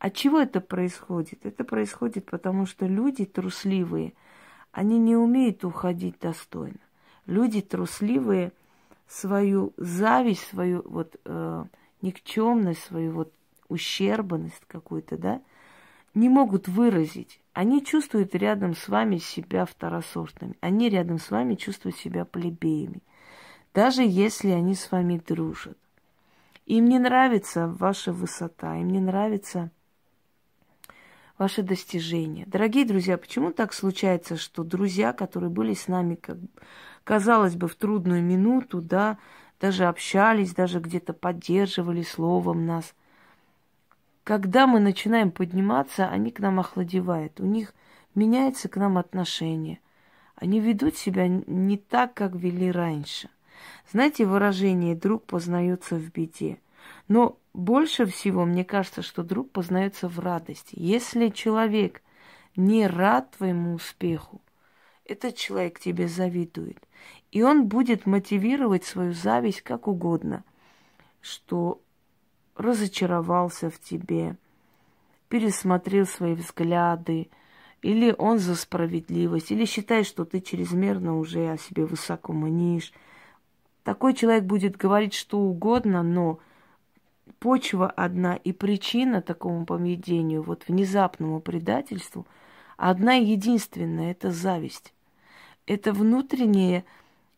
От 0.00 0.14
чего 0.14 0.40
это 0.40 0.60
происходит? 0.60 1.46
Это 1.46 1.62
происходит 1.64 2.26
потому, 2.26 2.66
что 2.66 2.86
люди 2.86 3.24
трусливые, 3.24 4.12
они 4.72 4.98
не 4.98 5.16
умеют 5.16 5.64
уходить 5.64 6.18
достойно. 6.20 6.80
Люди 7.26 7.60
трусливые 7.62 8.52
свою 9.06 9.72
зависть, 9.76 10.48
свою 10.48 10.82
вот 10.84 11.16
э, 11.24 11.64
никчемность, 12.04 12.84
свою 12.84 13.12
вот 13.12 13.32
ущербность 13.68 14.62
какую-то, 14.66 15.16
да, 15.16 15.40
не 16.14 16.28
могут 16.28 16.68
выразить. 16.68 17.40
Они 17.52 17.84
чувствуют 17.84 18.34
рядом 18.34 18.76
с 18.76 18.88
вами 18.88 19.18
себя 19.18 19.64
второсортными. 19.64 20.56
Они 20.60 20.88
рядом 20.88 21.18
с 21.18 21.30
вами 21.30 21.54
чувствуют 21.54 21.96
себя 21.96 22.24
плебеями. 22.24 23.02
Даже 23.72 24.02
если 24.04 24.50
они 24.50 24.74
с 24.74 24.92
вами 24.92 25.20
дружат. 25.24 25.78
Им 26.66 26.86
не 26.86 26.98
нравится 26.98 27.66
ваша 27.66 28.12
высота, 28.12 28.76
им 28.76 28.88
не 28.88 29.00
нравится 29.00 29.70
ваши 31.36 31.62
достижения. 31.62 32.44
Дорогие 32.46 32.84
друзья, 32.84 33.18
почему 33.18 33.52
так 33.52 33.72
случается, 33.72 34.36
что 34.36 34.62
друзья, 34.62 35.12
которые 35.12 35.50
были 35.50 35.74
с 35.74 35.88
нами, 35.88 36.14
как, 36.14 36.38
казалось 37.02 37.56
бы, 37.56 37.68
в 37.68 37.74
трудную 37.74 38.22
минуту, 38.22 38.80
да, 38.80 39.18
даже 39.64 39.86
общались, 39.86 40.52
даже 40.52 40.78
где-то 40.78 41.14
поддерживали 41.14 42.02
словом 42.02 42.66
нас. 42.66 42.94
Когда 44.22 44.66
мы 44.66 44.78
начинаем 44.78 45.30
подниматься, 45.30 46.06
они 46.06 46.30
к 46.32 46.40
нам 46.40 46.60
охладевают. 46.60 47.40
У 47.40 47.46
них 47.46 47.72
меняется 48.14 48.68
к 48.68 48.76
нам 48.76 48.98
отношение. 48.98 49.80
Они 50.34 50.60
ведут 50.60 50.98
себя 50.98 51.28
не 51.28 51.78
так, 51.78 52.12
как 52.12 52.34
вели 52.34 52.70
раньше. 52.70 53.30
Знаете, 53.90 54.26
выражение 54.26 54.94
«друг 54.94 55.24
познается 55.24 55.94
в 55.94 56.12
беде». 56.12 56.58
Но 57.08 57.38
больше 57.54 58.04
всего 58.04 58.44
мне 58.44 58.66
кажется, 58.66 59.00
что 59.00 59.22
друг 59.22 59.50
познается 59.50 60.08
в 60.08 60.18
радости. 60.20 60.74
Если 60.76 61.30
человек 61.30 62.02
не 62.54 62.86
рад 62.86 63.30
твоему 63.30 63.72
успеху, 63.72 64.42
этот 65.06 65.36
человек 65.36 65.80
тебе 65.80 66.06
завидует. 66.06 66.76
И 67.34 67.42
он 67.42 67.66
будет 67.66 68.06
мотивировать 68.06 68.84
свою 68.84 69.12
зависть 69.12 69.62
как 69.62 69.88
угодно, 69.88 70.44
что 71.20 71.82
разочаровался 72.54 73.70
в 73.70 73.80
тебе, 73.80 74.36
пересмотрел 75.28 76.06
свои 76.06 76.34
взгляды, 76.34 77.28
или 77.82 78.14
он 78.16 78.38
за 78.38 78.54
справедливость, 78.54 79.50
или 79.50 79.64
считает, 79.64 80.06
что 80.06 80.24
ты 80.24 80.40
чрезмерно 80.40 81.18
уже 81.18 81.50
о 81.50 81.58
себе 81.58 81.84
высоко 81.84 82.32
манишь. 82.32 82.92
Такой 83.82 84.14
человек 84.14 84.44
будет 84.44 84.76
говорить 84.76 85.12
что 85.12 85.40
угодно, 85.40 86.04
но 86.04 86.38
почва 87.40 87.90
одна 87.90 88.36
и 88.36 88.52
причина 88.52 89.22
такому 89.22 89.66
поведению, 89.66 90.44
вот 90.44 90.68
внезапному 90.68 91.40
предательству, 91.40 92.28
одна 92.76 93.14
единственная– 93.14 94.10
это 94.12 94.30
зависть. 94.30 94.94
Это 95.66 95.92
внутреннее 95.92 96.84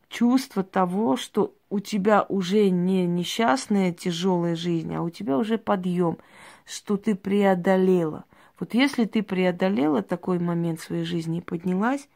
чувство 0.08 0.62
того, 0.62 1.16
что 1.16 1.54
у 1.68 1.80
тебя 1.80 2.24
уже 2.28 2.70
не 2.70 3.06
несчастная 3.06 3.92
тяжелая 3.92 4.56
жизнь, 4.56 4.94
а 4.94 5.02
у 5.02 5.10
тебя 5.10 5.36
уже 5.36 5.58
подъем, 5.58 6.18
что 6.64 6.96
ты 6.96 7.14
преодолела. 7.14 8.24
Вот 8.58 8.74
если 8.74 9.04
ты 9.04 9.22
преодолела 9.22 10.02
такой 10.02 10.38
момент 10.38 10.80
в 10.80 10.84
своей 10.84 11.04
жизни 11.04 11.38
и 11.38 11.42
поднялась, 11.42 12.08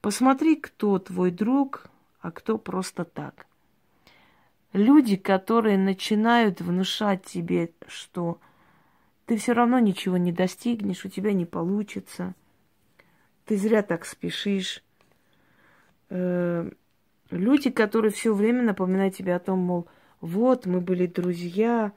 посмотри, 0.00 0.56
кто 0.56 0.98
твой 0.98 1.30
друг, 1.30 1.86
а 2.20 2.30
кто 2.30 2.58
просто 2.58 3.04
так. 3.04 3.46
Люди, 4.72 5.16
которые 5.16 5.78
начинают 5.78 6.60
внушать 6.60 7.24
тебе, 7.24 7.72
что 7.88 8.38
ты 9.26 9.36
все 9.36 9.52
равно 9.52 9.78
ничего 9.78 10.16
не 10.16 10.32
достигнешь, 10.32 11.04
у 11.04 11.08
тебя 11.08 11.32
не 11.32 11.44
получится, 11.44 12.34
ты 13.46 13.56
зря 13.56 13.82
так 13.82 14.04
спешишь, 14.04 14.82
Э, 16.10 16.68
люди, 17.30 17.70
которые 17.70 18.10
все 18.10 18.34
время 18.34 18.62
напоминают 18.62 19.16
тебе 19.16 19.34
о 19.34 19.40
том, 19.40 19.60
мол, 19.60 19.88
вот 20.20 20.66
мы 20.66 20.80
были 20.80 21.06
друзья, 21.06 21.92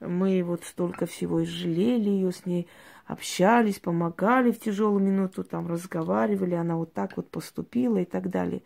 мы 0.00 0.42
вот 0.42 0.64
столько 0.64 1.06
всего 1.06 1.44
жалели 1.44 2.08
ее 2.08 2.32
с 2.32 2.46
ней, 2.46 2.66
общались, 3.06 3.78
помогали 3.78 4.50
в 4.50 4.58
тяжелую 4.58 5.02
минуту, 5.02 5.44
там 5.44 5.68
разговаривали, 5.68 6.54
она 6.54 6.76
вот 6.76 6.92
так 6.92 7.16
вот 7.16 7.30
поступила 7.30 7.98
и 7.98 8.04
так 8.04 8.30
далее. 8.30 8.62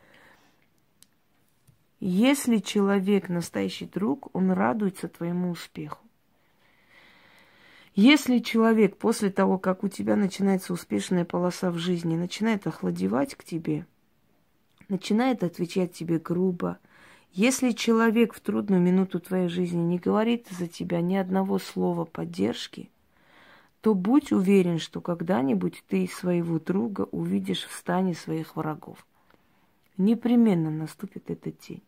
Если 2.00 2.58
человек 2.58 3.28
настоящий 3.28 3.86
друг, 3.86 4.34
он 4.34 4.50
радуется 4.50 5.08
твоему 5.08 5.50
успеху. 5.50 5.98
Если 7.94 8.38
человек 8.38 8.96
после 8.96 9.30
того, 9.30 9.58
как 9.58 9.84
у 9.84 9.88
тебя 9.88 10.16
начинается 10.16 10.72
успешная 10.72 11.24
полоса 11.24 11.70
в 11.70 11.76
жизни, 11.76 12.16
начинает 12.16 12.66
охладевать 12.66 13.34
к 13.34 13.44
тебе, 13.44 13.86
начинает 14.92 15.42
отвечать 15.42 15.92
тебе 15.92 16.18
грубо, 16.18 16.78
если 17.32 17.72
человек 17.72 18.34
в 18.34 18.40
трудную 18.40 18.80
минуту 18.80 19.18
твоей 19.18 19.48
жизни 19.48 19.80
не 19.80 19.98
говорит 19.98 20.46
за 20.50 20.68
тебя 20.68 21.00
ни 21.00 21.16
одного 21.16 21.58
слова 21.58 22.04
поддержки, 22.04 22.90
то 23.80 23.94
будь 23.94 24.32
уверен, 24.32 24.78
что 24.78 25.00
когда-нибудь 25.00 25.82
ты 25.88 26.06
своего 26.06 26.60
друга 26.60 27.08
увидишь 27.10 27.64
в 27.64 27.74
стане 27.74 28.14
своих 28.14 28.54
врагов. 28.54 29.04
Непременно 29.96 30.70
наступит 30.70 31.30
этот 31.30 31.58
день. 31.66 31.82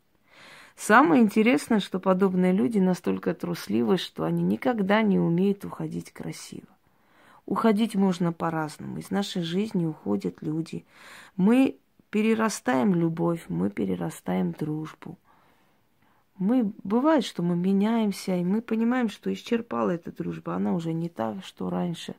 Самое 0.77 1.23
интересное, 1.23 1.79
что 1.79 2.01
подобные 2.01 2.53
люди 2.53 2.79
настолько 2.79 3.35
трусливы, 3.35 3.99
что 3.99 4.25
они 4.25 4.43
никогда 4.43 5.03
не 5.03 5.21
умеют 5.21 5.65
уходить 5.65 6.11
красиво. 6.11 6.67
Уходить 7.47 7.95
можно 7.95 8.33
по-разному. 8.33 8.99
Из 8.99 9.11
нашей 9.11 9.43
жизни 9.43 9.85
уходят 9.85 10.41
люди. 10.41 10.87
Мы 11.37 11.79
перерастаем 12.15 12.95
любовь, 12.95 13.45
мы 13.49 13.71
перерастаем 13.71 14.53
дружбу 14.53 15.19
мы 16.39 16.73
бывает, 16.83 17.25
что 17.25 17.43
мы 17.43 17.57
меняемся, 17.57 18.37
и 18.37 18.45
мы 18.45 18.61
понимаем, 18.61 19.09
что 19.09 19.33
исчерпала 19.33 19.91
эта 19.91 20.11
дружба, 20.11 20.55
она 20.55 20.75
уже 20.75 20.93
не 20.93 21.09
та, 21.09 21.41
что 21.43 21.71
раньше. 21.71 22.17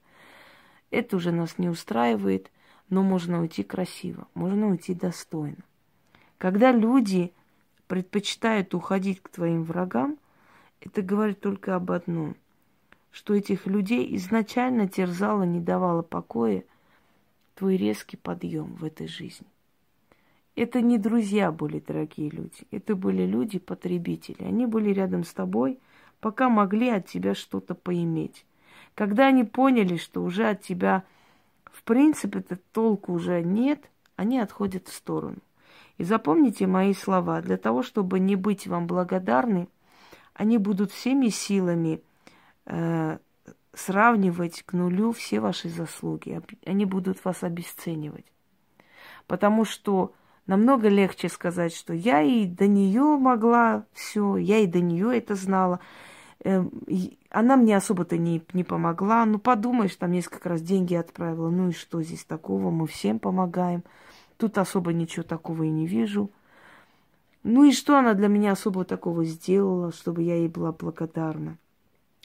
Это 0.90 1.18
уже 1.18 1.32
нас 1.32 1.58
не 1.58 1.68
устраивает, 1.70 2.52
но 2.90 3.04
можно 3.04 3.42
уйти 3.42 3.64
красиво, 3.64 4.28
можно 4.34 4.70
уйти 4.70 4.94
достойно. 4.94 5.64
Когда 6.38 6.72
люди 6.72 7.34
предпочитают 7.88 8.74
уходить 8.74 9.22
к 9.22 9.30
твоим 9.30 9.64
врагам, 9.64 10.18
это 10.80 11.02
говорит 11.02 11.42
только 11.42 11.76
об 11.76 11.92
одном, 11.92 12.36
что 13.12 13.34
этих 13.34 13.66
людей 13.66 14.16
изначально 14.16 14.88
терзало, 14.88 15.44
не 15.44 15.60
давало 15.60 16.04
покоя 16.04 16.64
твой 17.56 17.76
резкий 17.78 18.18
подъем 18.18 18.76
в 18.76 18.84
этой 18.86 19.08
жизни. 19.08 19.48
Это 20.56 20.82
не 20.82 20.98
друзья 20.98 21.52
были, 21.52 21.80
дорогие 21.80 22.30
люди. 22.30 22.66
Это 22.72 22.96
были 22.96 23.26
люди-потребители. 23.26 24.44
Они 24.44 24.66
были 24.66 24.92
рядом 24.92 25.26
с 25.26 25.34
тобой, 25.34 25.80
пока 26.22 26.48
могли 26.50 26.90
от 26.90 27.08
тебя 27.08 27.36
что-то 27.36 27.76
поиметь. 27.76 28.46
Когда 28.96 29.28
они 29.28 29.44
поняли, 29.44 29.98
что 29.98 30.24
уже 30.24 30.48
от 30.48 30.62
тебя, 30.62 31.04
в 31.66 31.84
принципе, 31.84 32.40
-то 32.40 32.58
толку 32.72 33.14
уже 33.14 33.42
нет, 33.42 33.90
они 34.16 34.40
отходят 34.40 34.88
в 34.88 34.94
сторону. 34.94 35.38
И 35.98 36.06
запомните 36.06 36.68
мои 36.68 36.94
слова. 36.94 37.42
Для 37.42 37.58
того, 37.58 37.84
чтобы 37.84 38.20
не 38.20 38.38
быть 38.38 38.66
вам 38.66 38.88
благодарны, 38.88 39.68
они 40.34 40.58
будут 40.58 40.92
всеми 40.92 41.28
силами 41.28 42.02
э, 42.66 43.18
сравнивать 43.74 44.64
к 44.64 44.72
нулю 44.72 45.12
все 45.12 45.42
ваши 45.42 45.68
заслуги. 45.68 46.42
Они 46.66 46.86
будут 46.86 47.24
вас 47.26 47.44
обесценивать. 47.44 48.26
Потому 49.28 49.66
что 49.66 50.14
намного 50.48 50.88
легче 50.88 51.30
сказать, 51.30 51.76
что 51.76 51.94
я 51.94 52.22
и 52.22 52.46
до 52.46 52.68
нее 52.68 53.18
могла 53.18 53.86
все, 53.94 54.38
я 54.38 54.60
и 54.60 54.68
до 54.68 54.80
нее 54.80 55.18
это 55.18 55.36
знала. 55.36 55.80
Эм, 56.44 56.72
она 57.30 57.58
мне 57.58 57.76
особо-то 57.76 58.18
не, 58.18 58.44
не 58.54 58.64
помогла. 58.64 59.26
Ну, 59.26 59.40
подумаешь, 59.40 59.96
там 59.96 60.12
несколько 60.12 60.50
раз 60.50 60.62
деньги 60.62 60.94
отправила. 60.94 61.50
Ну 61.50 61.70
и 61.70 61.74
что 61.74 62.02
здесь 62.02 62.24
такого? 62.24 62.70
Мы 62.70 62.88
всем 62.88 63.20
помогаем. 63.20 63.84
Тут 64.38 64.58
особо 64.58 64.94
ничего 64.94 65.24
такого 65.24 65.64
и 65.64 65.70
не 65.70 65.88
вижу. 65.88 66.30
Ну 67.44 67.64
и 67.64 67.72
что 67.72 67.98
она 67.98 68.14
для 68.14 68.28
меня 68.28 68.52
особо 68.52 68.86
такого 68.86 69.24
сделала, 69.24 69.92
чтобы 69.92 70.24
я 70.24 70.36
ей 70.36 70.48
была 70.48 70.72
благодарна? 70.72 71.58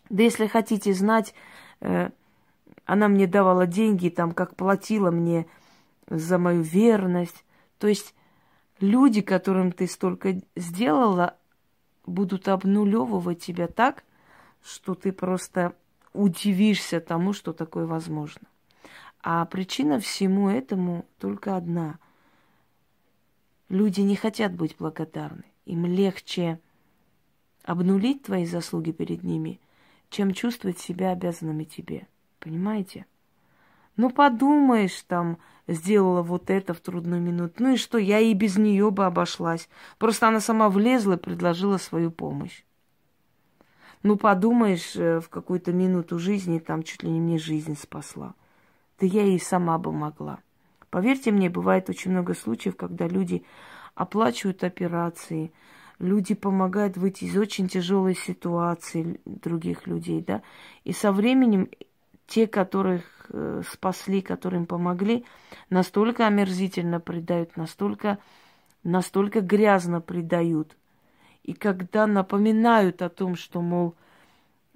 Да 0.08 0.22
если 0.22 0.46
хотите 0.46 0.92
знать, 0.92 1.34
э, 1.80 2.10
она 2.84 3.08
мне 3.08 3.26
давала 3.26 3.66
деньги, 3.66 4.08
там, 4.08 4.32
как 4.32 4.56
платила 4.56 5.10
мне 5.10 5.46
за 6.08 6.38
мою 6.38 6.62
верность. 6.62 7.44
То 7.78 7.86
есть 7.86 8.14
люди, 8.80 9.20
которым 9.20 9.72
ты 9.72 9.86
столько 9.86 10.40
сделала, 10.56 11.36
будут 12.06 12.48
обнулевывать 12.48 13.40
тебя 13.40 13.68
так, 13.68 14.04
что 14.62 14.94
ты 14.94 15.12
просто 15.12 15.74
удивишься 16.12 17.00
тому, 17.00 17.32
что 17.32 17.52
такое 17.52 17.86
возможно. 17.86 18.42
А 19.22 19.44
причина 19.46 20.00
всему 20.00 20.48
этому 20.48 21.06
только 21.18 21.56
одна. 21.56 21.98
Люди 23.68 24.00
не 24.00 24.16
хотят 24.16 24.54
быть 24.54 24.76
благодарны. 24.78 25.44
Им 25.66 25.86
легче 25.86 26.58
обнулить 27.62 28.24
твои 28.24 28.46
заслуги 28.46 28.90
перед 28.90 29.22
ними, 29.22 29.60
чем 30.08 30.32
чувствовать 30.32 30.78
себя 30.78 31.12
обязанными 31.12 31.64
тебе. 31.64 32.08
Понимаете? 32.40 33.06
Ну, 33.96 34.10
подумаешь, 34.10 35.02
там, 35.06 35.38
сделала 35.66 36.22
вот 36.22 36.50
это 36.50 36.74
в 36.74 36.80
трудную 36.80 37.20
минуту. 37.20 37.62
Ну 37.62 37.74
и 37.74 37.76
что, 37.76 37.98
я 37.98 38.18
и 38.18 38.34
без 38.34 38.56
нее 38.56 38.90
бы 38.90 39.06
обошлась. 39.06 39.68
Просто 39.98 40.28
она 40.28 40.40
сама 40.40 40.68
влезла 40.68 41.14
и 41.14 41.18
предложила 41.18 41.76
свою 41.76 42.10
помощь. 42.10 42.64
Ну, 44.02 44.16
подумаешь, 44.16 44.96
э, 44.96 45.20
в 45.20 45.28
какую-то 45.28 45.72
минуту 45.72 46.18
жизни 46.18 46.58
там 46.58 46.82
чуть 46.82 47.02
ли 47.02 47.10
не 47.10 47.20
мне 47.20 47.38
жизнь 47.38 47.76
спасла. 47.76 48.34
Да 48.98 49.06
я 49.06 49.24
и 49.24 49.38
сама 49.38 49.78
бы 49.78 49.92
могла. 49.92 50.38
Поверьте 50.90 51.30
мне, 51.30 51.50
бывает 51.50 51.88
очень 51.88 52.10
много 52.10 52.34
случаев, 52.34 52.76
когда 52.76 53.06
люди 53.06 53.44
оплачивают 53.94 54.64
операции, 54.64 55.52
люди 55.98 56.34
помогают 56.34 56.96
выйти 56.96 57.24
из 57.24 57.36
очень 57.36 57.68
тяжелой 57.68 58.16
ситуации 58.16 59.20
других 59.24 59.86
людей, 59.86 60.22
да, 60.22 60.42
и 60.84 60.92
со 60.92 61.12
временем 61.12 61.68
те, 62.30 62.46
которых 62.46 63.02
э, 63.30 63.62
спасли, 63.68 64.22
которым 64.22 64.64
помогли, 64.64 65.24
настолько 65.68 66.28
омерзительно 66.28 67.00
предают, 67.00 67.56
настолько, 67.56 68.18
настолько 68.84 69.40
грязно 69.40 70.00
предают. 70.00 70.76
И 71.42 71.54
когда 71.54 72.06
напоминают 72.06 73.02
о 73.02 73.08
том, 73.08 73.34
что, 73.34 73.60
мол, 73.60 73.96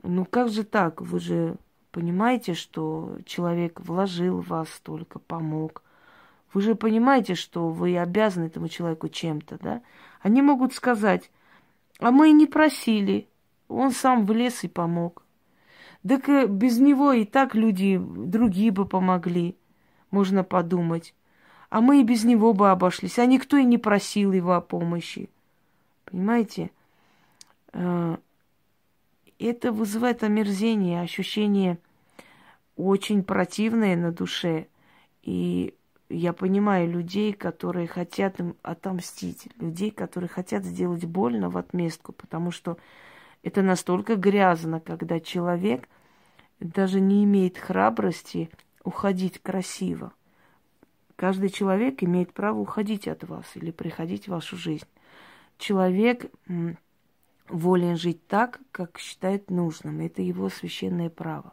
ну 0.03 0.25
как 0.25 0.49
же 0.49 0.65
так, 0.65 1.01
вы 1.01 1.21
же 1.21 1.55
понимаете, 1.93 2.55
что 2.55 3.19
человек 3.25 3.81
вложил 3.81 4.41
в 4.41 4.49
вас 4.49 4.69
столько, 4.71 5.21
помог. 5.21 5.83
Вы 6.53 6.61
же 6.61 6.75
понимаете, 6.75 7.37
что 7.37 7.69
вы 7.69 7.97
обязаны 7.97 8.47
этому 8.47 8.69
человеку 8.69 9.09
чем-то, 9.09 9.59
да? 9.63 9.83
Они 10.21 10.43
могут 10.43 10.75
сказать, 10.75 11.31
а 12.01 12.11
мы 12.11 12.31
и 12.31 12.33
не 12.33 12.47
просили, 12.47 13.29
он 13.69 13.93
сам 13.93 14.27
влез 14.27 14.65
и 14.65 14.69
помог. 14.69 15.24
Так 16.07 16.51
без 16.51 16.79
него 16.79 17.13
и 17.13 17.25
так 17.25 17.55
люди, 17.55 17.99
другие 17.99 18.71
бы 18.71 18.87
помогли, 18.87 19.57
можно 20.11 20.45
подумать. 20.45 21.15
А 21.71 21.81
мы 21.81 22.01
и 22.01 22.05
без 22.05 22.25
него 22.25 22.53
бы 22.53 22.71
обошлись, 22.71 23.19
а 23.19 23.27
никто 23.27 23.57
и 23.57 23.65
не 23.65 23.79
просил 23.79 24.33
его 24.33 24.53
о 24.53 24.61
помощи. 24.61 25.29
Понимаете? 26.05 26.71
Э, 27.73 28.17
это 29.39 29.73
вызывает 29.73 30.23
омерзение, 30.23 31.01
ощущение 31.01 31.79
очень 32.77 33.23
противное 33.25 33.97
на 33.97 34.13
душе. 34.13 34.69
И 35.23 35.75
я 36.09 36.33
понимаю 36.33 36.91
людей, 36.91 37.33
которые 37.33 37.87
хотят 37.87 38.39
им 38.41 38.57
отомстить, 38.63 39.49
людей, 39.59 39.91
которые 39.91 40.29
хотят 40.29 40.65
сделать 40.65 41.05
больно 41.05 41.51
в 41.51 41.57
отместку, 41.57 42.13
потому 42.13 42.51
что 42.51 42.77
это 43.45 43.61
настолько 43.61 44.17
грязно, 44.17 44.81
когда 44.81 45.21
человек 45.21 45.87
даже 46.61 46.99
не 46.99 47.25
имеет 47.25 47.59
храбрости 47.59 48.49
уходить 48.83 49.39
красиво. 49.39 50.13
Каждый 51.17 51.51
человек 51.51 52.03
имеет 52.03 52.33
право 52.33 52.59
уходить 52.59 53.07
от 53.07 53.23
вас 53.25 53.45
или 53.55 53.71
приходить 53.71 54.25
в 54.25 54.31
вашу 54.31 54.57
жизнь. 54.57 54.87
Человек 55.59 56.33
волен 57.49 57.97
жить 57.99 58.27
так, 58.27 58.61
как 58.73 58.99
считает 58.99 59.51
нужным. 59.51 60.01
Это 60.01 60.23
его 60.23 60.49
священное 60.49 61.11
право. 61.11 61.53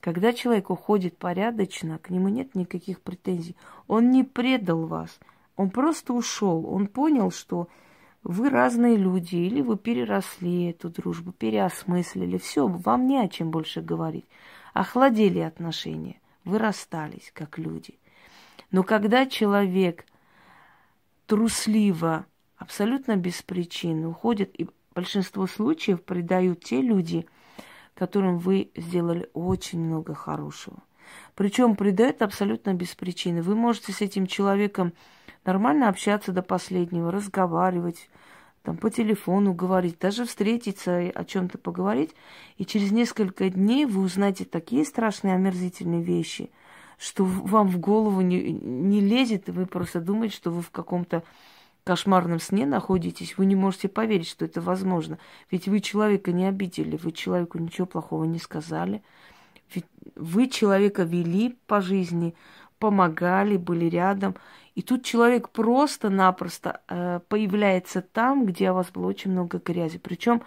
Когда 0.00 0.32
человек 0.32 0.70
уходит 0.70 1.18
порядочно, 1.18 1.98
к 1.98 2.08
нему 2.08 2.28
нет 2.28 2.54
никаких 2.54 3.02
претензий. 3.02 3.54
Он 3.86 4.10
не 4.10 4.24
предал 4.24 4.86
вас. 4.86 5.20
Он 5.56 5.68
просто 5.68 6.14
ушел. 6.14 6.66
Он 6.66 6.86
понял, 6.86 7.30
что 7.30 7.68
вы 8.22 8.50
разные 8.50 8.96
люди, 8.96 9.36
или 9.36 9.60
вы 9.60 9.76
переросли 9.76 10.70
эту 10.70 10.90
дружбу, 10.90 11.32
переосмыслили. 11.32 12.38
Все, 12.38 12.66
вам 12.66 13.06
не 13.06 13.18
о 13.18 13.28
чем 13.28 13.50
больше 13.50 13.80
говорить. 13.80 14.26
Охладели 14.74 15.38
отношения, 15.40 16.20
вы 16.44 16.58
расстались 16.58 17.30
как 17.34 17.58
люди. 17.58 17.98
Но 18.70 18.82
когда 18.82 19.26
человек 19.26 20.04
трусливо, 21.26 22.26
абсолютно 22.56 23.16
без 23.16 23.42
причины 23.42 24.08
уходит, 24.08 24.58
и 24.60 24.68
большинство 24.94 25.46
случаев 25.46 26.02
предают 26.02 26.64
те 26.64 26.80
люди, 26.82 27.26
которым 27.94 28.38
вы 28.38 28.70
сделали 28.76 29.28
очень 29.32 29.80
много 29.80 30.14
хорошего. 30.14 30.78
Причем 31.34 31.76
предает 31.76 32.22
абсолютно 32.22 32.74
без 32.74 32.94
причины. 32.94 33.42
Вы 33.42 33.54
можете 33.54 33.92
с 33.92 34.00
этим 34.00 34.26
человеком 34.26 34.92
нормально 35.44 35.88
общаться 35.88 36.32
до 36.32 36.42
последнего, 36.42 37.10
разговаривать, 37.10 38.08
там, 38.62 38.76
по 38.76 38.90
телефону 38.90 39.54
говорить, 39.54 39.98
даже 39.98 40.24
встретиться, 40.24 40.98
о 41.14 41.24
чем-то 41.24 41.58
поговорить, 41.58 42.14
и 42.56 42.66
через 42.66 42.90
несколько 42.92 43.48
дней 43.48 43.86
вы 43.86 44.02
узнаете 44.02 44.44
такие 44.44 44.84
страшные, 44.84 45.34
омерзительные 45.34 46.02
вещи, 46.02 46.50
что 46.98 47.24
вам 47.24 47.68
в 47.68 47.78
голову 47.78 48.20
не, 48.20 48.52
не 48.52 49.00
лезет, 49.00 49.48
и 49.48 49.52
вы 49.52 49.66
просто 49.66 50.00
думаете, 50.00 50.36
что 50.36 50.50
вы 50.50 50.62
в 50.62 50.70
каком-то 50.70 51.22
кошмарном 51.84 52.38
сне 52.38 52.66
находитесь, 52.66 53.38
вы 53.38 53.46
не 53.46 53.56
можете 53.56 53.88
поверить, 53.88 54.28
что 54.28 54.44
это 54.44 54.60
возможно. 54.60 55.18
Ведь 55.50 55.68
вы 55.68 55.80
человека 55.80 56.32
не 56.32 56.46
обидели, 56.46 56.98
вы 56.98 57.12
человеку 57.12 57.56
ничего 57.56 57.86
плохого 57.86 58.24
не 58.24 58.38
сказали. 58.38 59.02
Ведь 59.74 59.86
вы 60.14 60.48
человека 60.48 61.04
вели 61.04 61.56
по 61.66 61.80
жизни, 61.80 62.34
помогали, 62.78 63.56
были 63.56 63.86
рядом. 63.86 64.34
И 64.78 64.82
тут 64.82 65.04
человек 65.04 65.48
просто-напросто 65.48 66.82
э, 66.86 67.18
появляется 67.28 68.00
там, 68.00 68.46
где 68.46 68.70
у 68.70 68.74
вас 68.74 68.92
было 68.92 69.08
очень 69.08 69.32
много 69.32 69.58
грязи. 69.58 69.98
Причем 69.98 70.40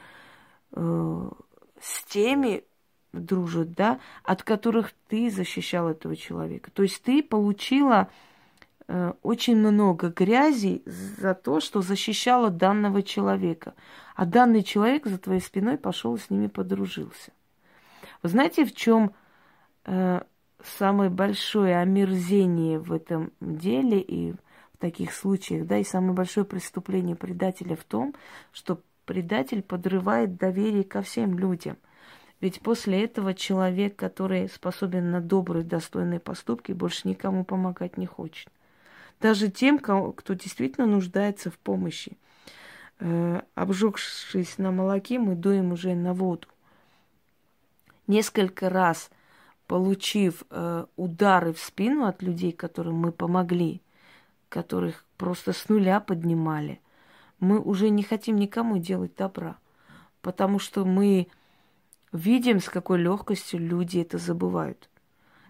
э, 0.72 1.30
с 1.82 2.04
теми 2.06 2.64
дружат, 3.12 3.74
да, 3.74 4.00
от 4.24 4.44
которых 4.44 4.94
ты 5.10 5.30
защищал 5.30 5.90
этого 5.90 6.16
человека. 6.16 6.72
То 6.72 6.84
есть 6.84 7.04
ты 7.04 7.22
получила 7.22 8.08
э, 8.88 9.12
очень 9.22 9.58
много 9.58 10.08
грязи 10.08 10.82
за 10.86 11.34
то, 11.34 11.60
что 11.60 11.82
защищала 11.82 12.50
данного 12.50 13.04
человека. 13.04 13.74
А 14.16 14.24
данный 14.24 14.64
человек 14.64 15.08
за 15.08 15.18
твоей 15.18 15.42
спиной 15.42 15.78
пошел 15.78 16.18
с 16.18 16.30
ними 16.30 16.48
подружился. 16.48 17.34
Вы 18.24 18.30
знаете, 18.30 18.64
в 18.64 18.74
чем 18.74 19.12
э, 19.84 20.22
самое 20.66 21.10
большое 21.10 21.78
омерзение 21.80 22.80
в 22.80 22.92
этом 22.92 23.32
деле 23.40 24.00
и 24.00 24.34
в 24.34 24.78
таких 24.80 25.14
случаях, 25.14 25.68
да, 25.68 25.78
и 25.78 25.84
самое 25.84 26.14
большое 26.14 26.46
преступление 26.46 27.16
предателя 27.16 27.76
в 27.76 27.84
том, 27.84 28.16
что 28.52 28.82
предатель 29.06 29.62
подрывает 29.62 30.38
доверие 30.38 30.84
ко 30.84 31.02
всем 31.02 31.38
людям. 31.38 31.78
Ведь 32.40 32.62
после 32.62 33.04
этого 33.04 33.34
человек, 33.34 33.96
который 33.96 34.50
способен 34.50 35.12
на 35.12 35.22
добрые, 35.22 35.64
достойные 35.64 36.20
поступки, 36.20 36.72
больше 36.72 37.08
никому 37.08 37.44
помогать 37.46 37.98
не 37.98 38.08
хочет. 38.08 38.50
Даже 39.20 39.50
тем, 39.50 39.78
кто 39.78 40.34
действительно 40.34 40.88
нуждается 40.88 41.52
в 41.52 41.60
помощи. 41.60 42.18
Э, 43.00 43.42
обжегшись 43.54 44.58
на 44.58 44.72
молоке, 44.72 45.20
мы 45.20 45.36
дуем 45.36 45.72
уже 45.72 45.94
на 45.94 46.14
воду. 46.14 46.48
Несколько 48.08 48.70
раз– 48.70 49.12
получив 49.72 50.44
э, 50.50 50.86
удары 50.98 51.54
в 51.54 51.60
спину 51.60 52.04
от 52.04 52.22
людей, 52.22 52.52
которым 52.52 52.96
мы 52.96 53.14
помогли, 53.14 53.82
которых 54.50 55.06
просто 55.16 55.54
с 55.54 55.70
нуля 55.70 56.02
поднимали, 56.02 56.82
мы 57.40 57.58
уже 57.58 57.88
не 57.88 58.04
хотим 58.04 58.36
никому 58.36 58.80
делать 58.80 59.16
добра, 59.16 59.56
потому 60.22 60.60
что 60.60 60.84
мы 60.84 61.28
видим, 62.12 62.60
с 62.60 62.68
какой 62.68 63.00
легкостью 63.00 63.62
люди 63.62 64.00
это 64.00 64.18
забывают, 64.18 64.90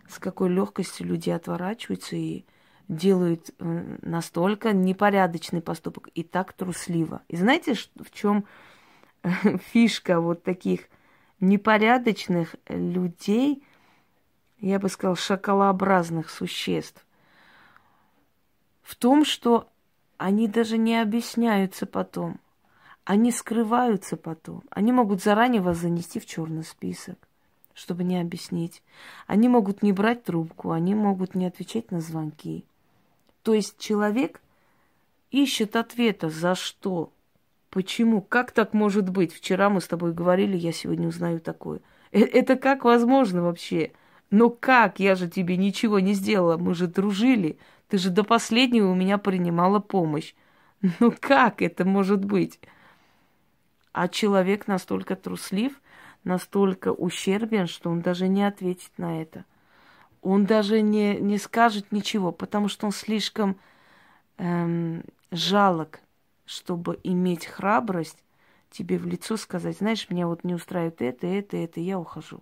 с 0.08 0.20
какой 0.20 0.50
легкостью 0.50 1.08
люди 1.08 1.32
отворачиваются 1.32 2.16
и 2.16 2.46
делают 2.90 3.50
э, 3.58 3.98
настолько 4.04 4.72
непорядочный 4.72 5.64
поступок 5.64 6.10
и 6.14 6.22
так 6.22 6.54
трусливо. 6.54 7.24
И 7.28 7.38
знаете, 7.38 7.74
в 7.74 8.12
чем 8.12 8.46
фишка 9.74 10.22
вот 10.22 10.44
таких 10.44 10.82
непорядочных 11.40 12.56
людей– 12.70 13.64
я 14.62 14.80
бы 14.80 14.90
сказал, 14.90 15.16
шоколообразных 15.16 16.30
существ. 16.30 17.06
В 18.84 18.96
том, 18.96 19.26
что 19.26 19.70
они 20.18 20.48
даже 20.48 20.78
не 20.78 21.02
объясняются 21.02 21.86
потом. 21.86 22.40
Они 23.04 23.32
скрываются 23.32 24.18
потом. 24.18 24.64
Они 24.70 24.92
могут 24.92 25.24
заранее 25.24 25.62
вас 25.62 25.78
занести 25.78 26.20
в 26.20 26.26
черный 26.26 26.64
список, 26.64 27.18
чтобы 27.74 28.04
не 28.04 28.20
объяснить. 28.20 28.84
Они 29.26 29.50
могут 29.50 29.82
не 29.82 29.92
брать 29.92 30.24
трубку, 30.24 30.72
они 30.72 30.94
могут 30.94 31.34
не 31.34 31.48
отвечать 31.48 31.90
на 31.92 32.00
звонки. 32.00 32.64
То 33.42 33.56
есть 33.56 33.80
человек 33.80 34.42
ищет 35.32 35.76
ответа, 35.76 36.30
за 36.30 36.54
что, 36.54 37.12
почему, 37.72 38.22
как 38.22 38.52
так 38.52 38.74
может 38.74 39.10
быть. 39.10 39.34
Вчера 39.34 39.70
мы 39.70 39.82
с 39.82 39.88
тобой 39.88 40.14
говорили, 40.14 40.56
я 40.56 40.72
сегодня 40.72 41.08
узнаю 41.08 41.40
такое. 41.40 41.80
Э, 42.12 42.20
это 42.20 42.56
как 42.58 42.84
возможно 42.84 43.42
вообще? 43.42 43.94
Но 44.32 44.50
как? 44.50 45.00
Я 45.00 45.16
же 45.16 45.30
тебе 45.30 45.58
ничего 45.58 46.00
не 46.00 46.14
сделала. 46.14 46.58
Мы 46.58 46.74
же 46.74 46.88
дружили. 46.88 47.60
Ты 47.90 47.98
же 47.98 48.10
до 48.10 48.24
последнего 48.24 48.90
у 48.90 48.96
меня 48.96 49.18
принимала 49.18 49.80
помощь. 49.80 50.34
Ну 51.00 51.14
как 51.20 51.62
это 51.62 51.86
может 51.86 52.26
быть? 52.26 52.60
А 53.92 54.08
человек 54.08 54.68
настолько 54.68 55.16
труслив, 55.16 55.80
настолько 56.24 56.92
ущербен, 56.92 57.68
что 57.68 57.92
он 57.92 58.02
даже 58.02 58.28
не 58.28 58.44
ответит 58.44 58.92
на 58.98 59.22
это. 59.22 59.46
Он 60.22 60.46
даже 60.46 60.82
не, 60.82 61.18
не 61.18 61.38
скажет 61.38 61.92
ничего, 61.92 62.32
потому 62.32 62.68
что 62.68 62.86
он 62.86 62.94
слишком 62.94 63.58
эм, 64.38 65.04
жалок, 65.32 66.00
чтобы 66.46 67.00
иметь 67.04 67.46
храбрость 67.46 68.24
тебе 68.70 68.98
в 68.98 69.06
лицо 69.06 69.36
сказать, 69.36 69.78
знаешь, 69.78 70.10
меня 70.10 70.28
вот 70.28 70.44
не 70.44 70.54
устраивает 70.54 71.02
это, 71.02 71.28
это, 71.28 71.58
это, 71.58 71.80
я 71.80 72.00
ухожу. 72.00 72.42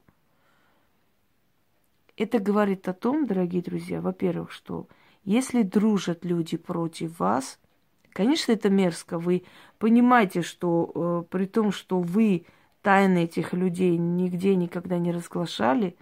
Это 2.20 2.40
говорит 2.40 2.86
о 2.90 2.94
том, 2.94 3.26
дорогие 3.26 3.62
друзья, 3.62 4.02
во-первых, 4.02 4.52
что 4.52 4.90
если 5.24 5.62
дружат 5.62 6.26
люди 6.26 6.58
против 6.58 7.18
вас, 7.18 7.60
конечно, 8.12 8.52
это 8.52 8.70
мерзко. 8.70 9.18
Вы 9.18 9.46
понимаете, 9.78 10.42
что 10.42 10.92
э, 10.94 11.24
при 11.32 11.46
том, 11.46 11.72
что 11.72 12.02
вы 12.02 12.46
тайны 12.82 13.24
этих 13.24 13.54
людей 13.54 13.98
нигде 13.98 14.58
никогда 14.58 14.98
не 14.98 15.14
разглашали, 15.14 15.96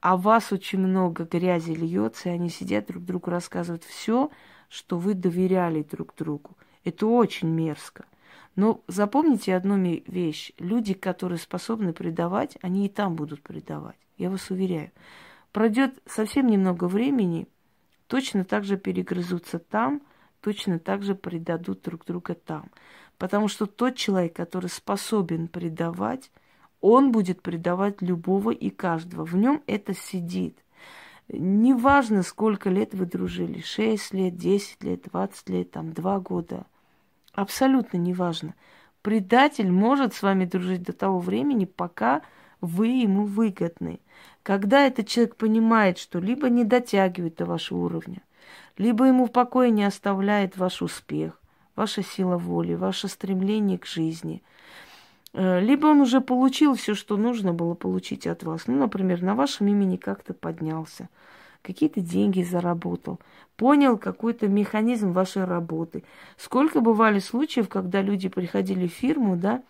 а 0.00 0.16
вас 0.16 0.50
очень 0.50 0.78
много 0.78 1.24
грязи 1.24 1.72
льется, 1.72 2.30
и 2.30 2.32
они 2.32 2.48
сидят 2.48 2.86
друг 2.86 3.04
другу 3.04 3.30
рассказывают 3.30 3.84
все, 3.84 4.30
что 4.70 4.96
вы 4.96 5.12
доверяли 5.12 5.82
друг 5.82 6.14
другу. 6.16 6.56
Это 6.84 7.06
очень 7.06 7.48
мерзко. 7.48 8.06
Но 8.56 8.80
запомните 8.86 9.54
одну 9.54 9.76
вещь. 10.06 10.52
Люди, 10.58 10.94
которые 10.94 11.38
способны 11.38 11.92
предавать, 11.92 12.56
они 12.62 12.86
и 12.86 12.88
там 12.88 13.14
будут 13.14 13.42
предавать. 13.42 13.98
Я 14.16 14.30
вас 14.30 14.48
уверяю. 14.48 14.90
Пройдет 15.52 16.00
совсем 16.06 16.46
немного 16.46 16.84
времени, 16.86 17.48
точно 18.06 18.44
так 18.44 18.64
же 18.64 18.76
перегрызутся 18.76 19.58
там, 19.58 20.02
точно 20.40 20.78
так 20.78 21.02
же 21.02 21.14
предадут 21.14 21.82
друг 21.82 22.04
друга 22.04 22.34
там. 22.34 22.70
Потому 23.18 23.48
что 23.48 23.66
тот 23.66 23.96
человек, 23.96 24.34
который 24.34 24.70
способен 24.70 25.48
предавать, 25.48 26.30
он 26.80 27.12
будет 27.12 27.42
предавать 27.42 28.00
любого 28.00 28.50
и 28.50 28.70
каждого. 28.70 29.24
В 29.24 29.36
нем 29.36 29.62
это 29.66 29.92
сидит. 29.92 30.64
Неважно, 31.28 32.22
сколько 32.22 32.70
лет 32.70 32.94
вы 32.94 33.06
дружили, 33.06 33.60
6 33.60 34.14
лет, 34.14 34.36
10 34.36 34.82
лет, 34.82 35.02
20 35.02 35.48
лет, 35.50 35.70
там, 35.70 35.92
2 35.92 36.20
года. 36.20 36.66
Абсолютно 37.32 37.98
неважно. 37.98 38.54
Предатель 39.02 39.70
может 39.70 40.14
с 40.14 40.22
вами 40.22 40.44
дружить 40.44 40.82
до 40.82 40.92
того 40.92 41.20
времени, 41.20 41.64
пока 41.66 42.22
вы 42.60 42.88
ему 42.88 43.24
выгодны. 43.24 44.00
Когда 44.42 44.86
этот 44.86 45.06
человек 45.08 45.36
понимает, 45.36 45.98
что 45.98 46.18
либо 46.18 46.48
не 46.48 46.64
дотягивает 46.64 47.36
до 47.36 47.46
вашего 47.46 47.78
уровня, 47.78 48.22
либо 48.78 49.04
ему 49.04 49.26
в 49.26 49.32
покое 49.32 49.70
не 49.70 49.84
оставляет 49.84 50.56
ваш 50.56 50.82
успех, 50.82 51.40
ваша 51.76 52.02
сила 52.02 52.36
воли, 52.38 52.74
ваше 52.74 53.08
стремление 53.08 53.78
к 53.78 53.86
жизни, 53.86 54.42
э, 55.32 55.60
либо 55.60 55.86
он 55.86 56.00
уже 56.00 56.20
получил 56.20 56.74
все, 56.74 56.94
что 56.94 57.16
нужно 57.16 57.52
было 57.52 57.74
получить 57.74 58.26
от 58.26 58.42
вас. 58.42 58.66
Ну, 58.66 58.76
например, 58.78 59.22
на 59.22 59.34
вашем 59.34 59.68
имени 59.68 59.96
как-то 59.96 60.32
поднялся, 60.32 61.08
какие-то 61.62 62.00
деньги 62.00 62.42
заработал, 62.42 63.20
понял 63.56 63.98
какой-то 63.98 64.48
механизм 64.48 65.12
вашей 65.12 65.44
работы. 65.44 66.02
Сколько 66.38 66.80
бывали 66.80 67.18
случаев, 67.18 67.68
когда 67.68 68.00
люди 68.00 68.28
приходили 68.30 68.88
в 68.88 68.92
фирму, 68.92 69.36
да, 69.36 69.62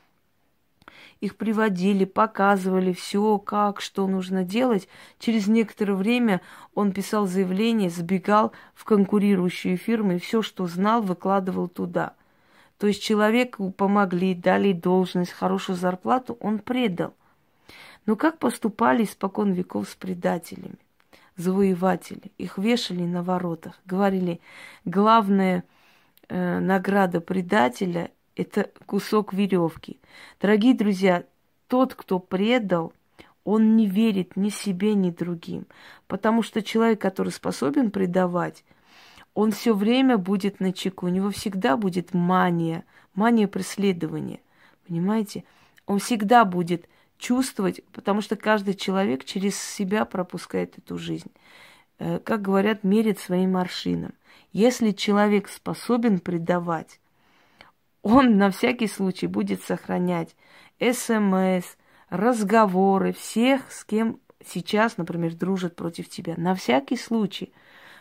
их 1.21 1.37
приводили, 1.37 2.05
показывали 2.05 2.93
все, 2.93 3.39
как, 3.39 3.81
что 3.81 4.07
нужно 4.07 4.43
делать. 4.43 4.89
Через 5.19 5.47
некоторое 5.47 5.95
время 5.95 6.41
он 6.75 6.93
писал 6.93 7.27
заявление, 7.27 7.91
сбегал 7.91 8.53
в 8.75 8.85
конкурирующие 8.85 9.77
фирмы 9.77 10.17
и 10.17 10.19
все, 10.19 10.41
что 10.43 10.67
знал, 10.67 11.03
выкладывал 11.03 11.69
туда. 11.69 12.15
То 12.79 12.87
есть 12.87 13.03
человеку 13.03 13.71
помогли, 13.71 14.35
дали 14.35 14.73
должность, 14.73 15.33
хорошую 15.33 15.77
зарплату, 15.77 16.39
он 16.41 16.59
предал. 16.59 17.15
Но 18.07 18.17
как 18.17 18.39
поступали 18.39 19.05
испокон 19.05 19.53
веков 19.53 19.91
с 19.91 19.95
предателями? 19.95 20.79
Завоеватели. 21.37 22.33
Их 22.39 22.57
вешали 22.57 23.03
на 23.03 23.23
воротах. 23.23 23.79
Говорили, 23.85 24.41
главная 24.87 25.65
э, 26.29 26.59
награда 26.61 27.21
предателя 27.21 28.11
это 28.41 28.71
кусок 28.87 29.35
веревки. 29.35 30.01
Дорогие 30.41 30.75
друзья, 30.75 31.25
тот, 31.69 31.95
кто 31.95 32.19
предал, 32.19 32.93
он 33.45 33.77
не 33.77 33.87
верит 33.87 34.37
ни 34.37 34.49
себе, 34.49 34.95
ни 34.95 35.11
другим. 35.11 35.67
Потому 36.07 36.43
что 36.43 36.63
человек, 36.63 37.01
который 37.01 37.33
способен 37.33 37.91
предавать, 37.91 38.65
он 39.35 39.53
все 39.53 39.75
время 39.75 40.17
будет 40.17 40.59
на 40.59 40.73
чеку. 40.73 41.07
У 41.07 41.11
него 41.11 41.31
всегда 41.31 41.77
будет 41.77 42.15
мания, 42.15 42.85
мания 43.15 43.47
преследования. 43.47 44.41
Понимаете? 44.87 45.45
Он 45.87 45.99
всегда 45.99 46.45
будет 46.45 46.89
чувствовать, 47.19 47.83
потому 47.93 48.23
что 48.23 48.37
каждый 48.37 48.75
человек 48.75 49.25
через 49.25 49.61
себя 49.61 50.05
пропускает 50.07 50.79
эту 50.79 50.97
жизнь. 50.97 51.31
Э, 51.99 52.19
как 52.19 52.41
говорят, 52.41 52.85
мерит 52.85 53.19
своим 53.19 53.57
аршином. 53.57 54.15
Если 54.53 54.93
человек 54.93 55.49
способен 55.49 56.19
предавать, 56.19 57.00
он 58.03 58.39
на 58.39 58.51
всякий 58.51 58.87
случай 58.87 59.27
будет 59.27 59.63
сохранять 59.63 60.35
СМС, 60.81 61.65
разговоры 62.09 63.13
всех, 63.13 63.71
с 63.71 63.85
кем 63.85 64.19
сейчас, 64.45 64.97
например, 64.97 65.35
дружат 65.35 65.77
против 65.77 66.09
тебя. 66.09 66.35
На 66.37 66.55
всякий 66.55 66.97
случай. 66.97 67.53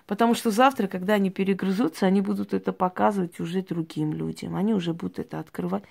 Потому 0.07 0.33
что 0.33 0.49
завтра, 0.49 0.87
когда 0.87 1.13
они 1.13 1.29
перегрызутся, 1.29 2.07
они 2.07 2.21
будут 2.21 2.53
это 2.53 2.73
показывать 2.73 3.39
уже 3.39 3.61
другим 3.61 4.13
людям. 4.13 4.55
Они 4.55 4.73
уже 4.73 4.93
будут 4.93 5.19
это 5.19 5.39
открывать. 5.39 5.83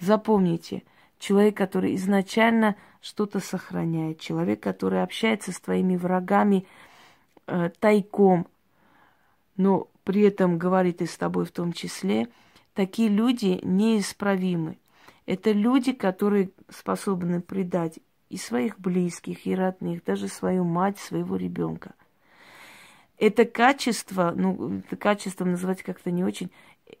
Запомните, 0.00 0.84
человек, 1.18 1.56
который 1.56 1.94
изначально 1.96 2.76
что-то 3.02 3.40
сохраняет, 3.40 4.20
человек, 4.20 4.60
который 4.60 5.02
общается 5.02 5.52
с 5.52 5.60
твоими 5.60 5.96
врагами 5.96 6.66
э, 7.46 7.70
тайком, 7.78 8.46
но 9.56 9.88
при 10.04 10.22
этом 10.22 10.56
говорит 10.56 11.02
и 11.02 11.06
с 11.06 11.16
тобой 11.16 11.44
в 11.44 11.50
том 11.50 11.72
числе, 11.72 12.28
такие 12.78 13.08
люди 13.08 13.58
неисправимы. 13.64 14.78
Это 15.26 15.50
люди, 15.50 15.90
которые 15.90 16.52
способны 16.68 17.40
предать 17.40 17.98
и 18.28 18.36
своих 18.36 18.78
близких, 18.78 19.48
и 19.48 19.56
родных, 19.56 20.04
даже 20.04 20.28
свою 20.28 20.62
мать, 20.62 20.96
своего 21.00 21.34
ребенка. 21.34 21.94
Это 23.18 23.46
качество, 23.46 24.32
ну, 24.36 24.78
это 24.78 24.94
качество 24.94 25.44
называть 25.44 25.82
как-то 25.82 26.12
не 26.12 26.22
очень, 26.22 26.52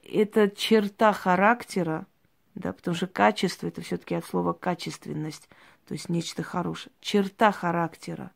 это 0.02 0.50
черта 0.50 1.12
характера, 1.12 2.08
да, 2.56 2.72
потому 2.72 2.96
что 2.96 3.06
качество 3.06 3.68
это 3.68 3.80
все-таки 3.80 4.16
от 4.16 4.26
слова 4.26 4.54
качественность, 4.54 5.48
то 5.86 5.94
есть 5.94 6.08
нечто 6.08 6.42
хорошее. 6.42 6.92
Черта 7.00 7.52
характера, 7.52 8.32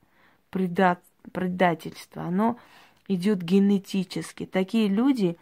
предат, 0.51 1.03
предательство, 1.33 2.23
оно 2.23 2.57
идет 3.09 3.43
генетически. 3.43 4.47
Такие 4.47 4.87
люди 4.87 5.37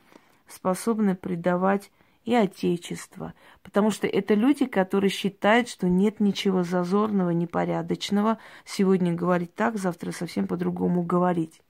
способны 0.51 1.15
предавать 1.15 1.91
и 2.25 2.35
Отечество. 2.35 3.35
Потому 3.63 3.91
что 3.91 4.07
это 4.07 4.35
люди, 4.35 4.67
которые 4.67 5.11
считают, 5.11 5.69
что 5.69 5.89
нет 5.89 6.21
ничего 6.21 6.63
зазорного, 6.63 7.31
непорядочного. 7.31 8.39
Сегодня 8.65 9.15
говорить 9.15 9.55
так, 9.55 9.79
завтра 9.79 10.13
совсем 10.13 10.47
по-другому 10.47 11.03
говорить. 11.03 11.61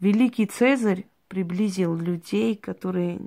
Великий 0.00 0.46
Цезарь 0.46 1.06
приблизил 1.28 1.96
людей, 1.96 2.54
которые 2.54 3.20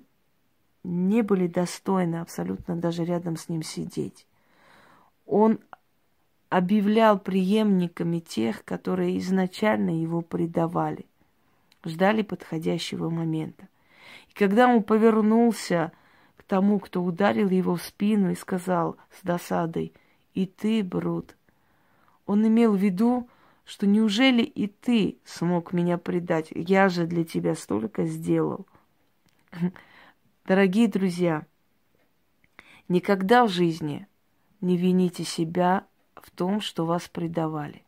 не 0.83 1.21
были 1.21 1.47
достойны 1.47 2.17
абсолютно 2.17 2.75
даже 2.75 3.03
рядом 3.03 3.35
с 3.35 3.49
ним 3.49 3.63
сидеть. 3.63 4.25
Он 5.25 5.59
объявлял 6.49 7.19
преемниками 7.19 8.19
тех, 8.19 8.63
которые 8.63 9.17
изначально 9.17 9.89
его 10.01 10.21
предавали, 10.21 11.05
ждали 11.83 12.21
подходящего 12.21 13.09
момента. 13.09 13.67
Когда 14.33 14.67
он 14.67 14.83
повернулся 14.83 15.91
к 16.35 16.43
тому, 16.43 16.79
кто 16.79 17.03
ударил 17.03 17.49
его 17.49 17.75
в 17.75 17.83
спину 17.83 18.31
и 18.31 18.35
сказал 18.35 18.97
с 19.11 19.23
досадой, 19.23 19.93
«И 20.33 20.45
ты, 20.45 20.83
Брут», 20.83 21.35
он 22.27 22.45
имел 22.45 22.73
в 22.73 22.77
виду, 22.77 23.27
что 23.65 23.87
неужели 23.87 24.43
и 24.43 24.67
ты 24.67 25.17
смог 25.25 25.73
меня 25.73 25.97
предать? 25.97 26.47
Я 26.51 26.89
же 26.89 27.07
для 27.07 27.25
тебя 27.25 27.55
столько 27.55 28.05
сделал. 28.05 28.67
Дорогие 30.45 30.87
друзья, 30.87 31.45
никогда 32.87 33.45
в 33.45 33.49
жизни 33.49 34.07
не 34.61 34.77
вините 34.77 35.23
себя 35.23 35.85
в 36.15 36.31
том, 36.31 36.61
что 36.61 36.85
вас 36.85 37.07
предавали. 37.07 37.83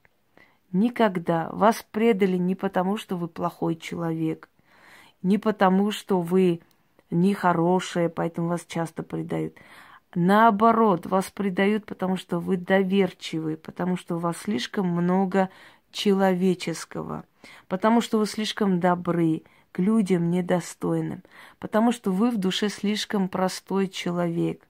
Никогда. 0.71 1.49
Вас 1.51 1.86
предали 1.91 2.38
не 2.38 2.55
потому, 2.55 2.97
что 2.97 3.17
вы 3.17 3.27
плохой 3.27 3.75
человек, 3.75 4.49
не 5.21 5.38
потому, 5.38 5.91
что 5.91 6.21
вы 6.21 6.62
нехорошие, 7.12 8.10
поэтому 8.10 8.49
вас 8.49 8.65
часто 8.67 9.03
предают. 9.03 9.55
Наоборот, 10.15 11.05
вас 11.05 11.29
предают, 11.29 11.86
потому 11.86 12.17
что 12.17 12.39
вы 12.39 12.58
доверчивы, 12.58 13.58
потому 13.58 13.95
что 13.95 14.15
у 14.15 14.19
вас 14.19 14.38
слишком 14.38 14.88
много 14.88 15.49
человеческого, 15.91 17.25
потому 17.67 18.01
что 18.01 18.17
вы 18.17 18.25
слишком 18.25 18.79
добры 18.79 19.43
к 19.71 19.79
людям 19.79 20.32
недостойным, 20.32 21.23
потому 21.60 21.91
что 21.91 22.12
вы 22.12 22.32
в 22.32 22.38
душе 22.38 22.69
слишком 22.69 23.29
простой 23.29 23.88
человек, 23.88 24.67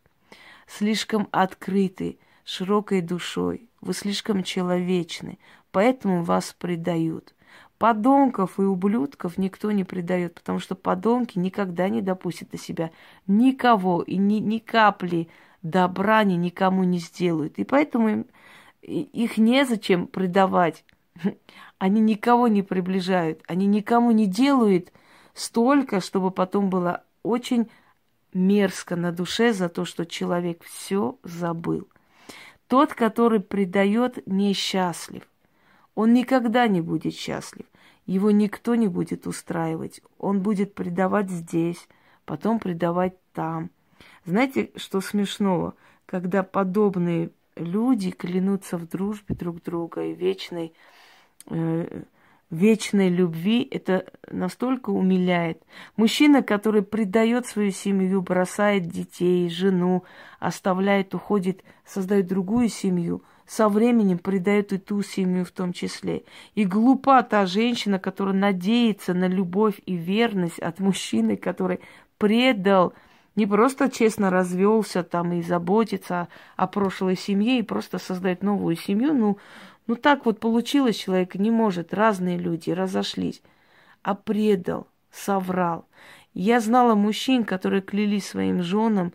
слишком 0.67 1.29
открытый, 1.31 2.19
широкой 2.43 3.01
душой, 3.01 3.69
вы 3.79 3.93
слишком 3.93 4.43
человечны, 4.43 5.39
поэтому 5.71 6.23
вас 6.23 6.53
предают. 6.57 7.33
Подонков 7.79 8.59
и 8.59 8.63
ублюдков 8.63 9.37
никто 9.37 9.71
не 9.71 9.85
предает, 9.85 10.35
потому 10.35 10.59
что 10.59 10.75
подонки 10.75 11.39
никогда 11.39 11.87
не 11.87 12.01
допустят 12.01 12.51
до 12.51 12.57
себя 12.57 12.91
никого 13.25 14.01
и 14.01 14.17
ни, 14.17 14.35
ни 14.35 14.59
капли 14.59 15.29
добра 15.61 16.19
они 16.19 16.35
никому 16.35 16.83
не 16.83 16.99
сделают. 16.99 17.57
И 17.57 17.63
поэтому 17.63 18.09
им, 18.09 18.25
их 18.81 19.37
незачем 19.37 20.07
предавать. 20.07 20.83
Они 21.77 22.01
никого 22.01 22.49
не 22.49 22.61
приближают, 22.61 23.41
они 23.47 23.65
никому 23.65 24.11
не 24.11 24.25
делают 24.25 24.91
столько, 25.33 26.01
чтобы 26.01 26.29
потом 26.31 26.69
было 26.69 27.03
очень 27.23 27.69
мерзко 28.33 28.97
на 28.97 29.13
душе 29.13 29.53
за 29.53 29.69
то, 29.69 29.85
что 29.85 30.05
человек 30.05 30.61
все 30.65 31.17
забыл. 31.23 31.87
Тот, 32.67 32.93
который 32.93 33.39
предает, 33.39 34.27
несчастлив. 34.27 35.23
Он 35.99 36.13
никогда 36.13 36.69
не 36.69 36.79
будет 36.79 37.13
счастлив. 37.13 37.65
Его 38.05 38.31
никто 38.31 38.75
не 38.75 38.87
будет 38.87 39.27
устраивать. 39.27 39.99
Он 40.17 40.39
будет 40.39 40.73
предавать 40.73 41.29
здесь, 41.29 41.89
потом 42.23 42.59
предавать 42.59 43.15
там. 43.33 43.69
Знаете, 44.23 44.71
что 44.77 45.01
смешного? 45.01 45.73
Когда 46.05 46.41
подобные 46.43 47.31
люди 47.57 48.11
клянутся 48.11 48.77
в 48.77 48.87
дружбе 48.87 49.35
друг 49.35 49.61
друга 49.61 50.05
и 50.05 50.13
вечной, 50.15 50.71
э, 51.47 52.03
вечной 52.49 53.09
любви, 53.09 53.67
это 53.69 54.05
настолько 54.31 54.91
умиляет. 54.91 55.61
Мужчина, 55.97 56.43
который 56.43 56.81
предает 56.81 57.45
свою 57.45 57.71
семью, 57.71 58.21
бросает 58.21 58.87
детей, 58.87 59.49
жену, 59.49 60.05
оставляет, 60.39 61.13
уходит, 61.13 61.61
создает 61.83 62.27
другую 62.27 62.69
семью– 62.69 63.21
со 63.49 63.67
временем 63.67 64.19
предает 64.19 64.73
и 64.73 64.77
ту 64.77 65.01
семью 65.01 65.43
в 65.43 65.49
том 65.49 65.73
числе. 65.73 66.21
И 66.53 66.65
глупа 66.65 67.23
та 67.23 67.47
женщина, 67.47 67.97
которая 67.97 68.35
надеется 68.35 69.15
на 69.15 69.27
любовь 69.27 69.81
и 69.87 69.95
верность 69.95 70.59
от 70.59 70.79
мужчины, 70.79 71.35
который 71.35 71.79
предал, 72.19 72.93
не 73.35 73.47
просто 73.47 73.89
честно 73.89 74.29
развелся 74.29 75.01
там 75.01 75.33
и 75.33 75.41
заботится 75.41 76.27
о 76.57 76.67
прошлой 76.67 77.17
семье 77.17 77.57
и 77.57 77.63
просто 77.63 77.97
создает 77.97 78.43
новую 78.43 78.75
семью. 78.75 79.15
Ну, 79.15 79.39
ну 79.87 79.95
так 79.95 80.27
вот 80.27 80.39
получилось, 80.39 80.97
человек 80.97 81.33
не 81.33 81.49
может, 81.49 81.91
разные 81.91 82.37
люди 82.37 82.69
разошлись, 82.69 83.41
а 84.03 84.13
предал, 84.13 84.85
соврал. 85.11 85.87
Я 86.35 86.59
знала 86.59 86.93
мужчин, 86.93 87.43
которые 87.43 87.81
клялись 87.81 88.27
своим 88.27 88.61
женам, 88.61 89.11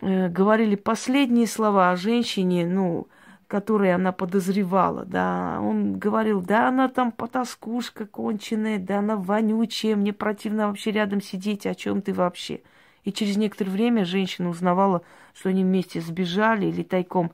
э, 0.00 0.30
говорили 0.30 0.74
последние 0.74 1.46
слова 1.46 1.90
о 1.90 1.96
женщине, 1.96 2.64
ну, 2.64 3.08
которые 3.52 3.96
она 3.96 4.12
подозревала, 4.12 5.04
да, 5.04 5.58
он 5.60 5.98
говорил, 5.98 6.40
да, 6.40 6.68
она 6.68 6.88
там 6.88 7.12
потаскушка 7.12 8.06
конченая, 8.06 8.78
да, 8.78 9.00
она 9.00 9.14
вонючая, 9.14 9.94
мне 9.94 10.14
противно 10.14 10.68
вообще 10.68 10.90
рядом 10.90 11.20
сидеть, 11.20 11.66
о 11.66 11.74
чем 11.74 12.00
ты 12.00 12.14
вообще? 12.14 12.62
И 13.04 13.12
через 13.12 13.36
некоторое 13.36 13.70
время 13.70 14.06
женщина 14.06 14.48
узнавала, 14.48 15.02
что 15.34 15.50
они 15.50 15.64
вместе 15.64 16.00
сбежали 16.00 16.64
или 16.64 16.82
тайком, 16.82 17.32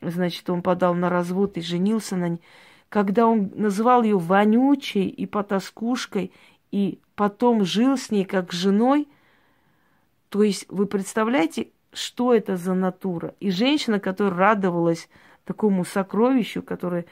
значит, 0.00 0.50
он 0.50 0.60
подал 0.60 0.92
на 0.92 1.08
развод 1.08 1.56
и 1.56 1.60
женился 1.60 2.16
на 2.16 2.30
ней. 2.30 2.40
Когда 2.88 3.24
он 3.28 3.52
называл 3.54 4.02
ее 4.02 4.18
вонючей 4.18 5.06
и 5.06 5.24
потаскушкой, 5.24 6.32
и 6.72 6.98
потом 7.14 7.64
жил 7.64 7.96
с 7.96 8.10
ней 8.10 8.24
как 8.24 8.52
с 8.52 8.56
женой, 8.56 9.06
то 10.30 10.42
есть 10.42 10.66
вы 10.68 10.86
представляете, 10.86 11.68
что 11.92 12.34
это 12.34 12.56
за 12.56 12.74
натура? 12.74 13.34
И 13.38 13.52
женщина, 13.52 14.00
которая 14.00 14.34
радовалась 14.34 15.08
такому 15.44 15.84
сокровищу, 15.84 16.62
которое 16.62 17.06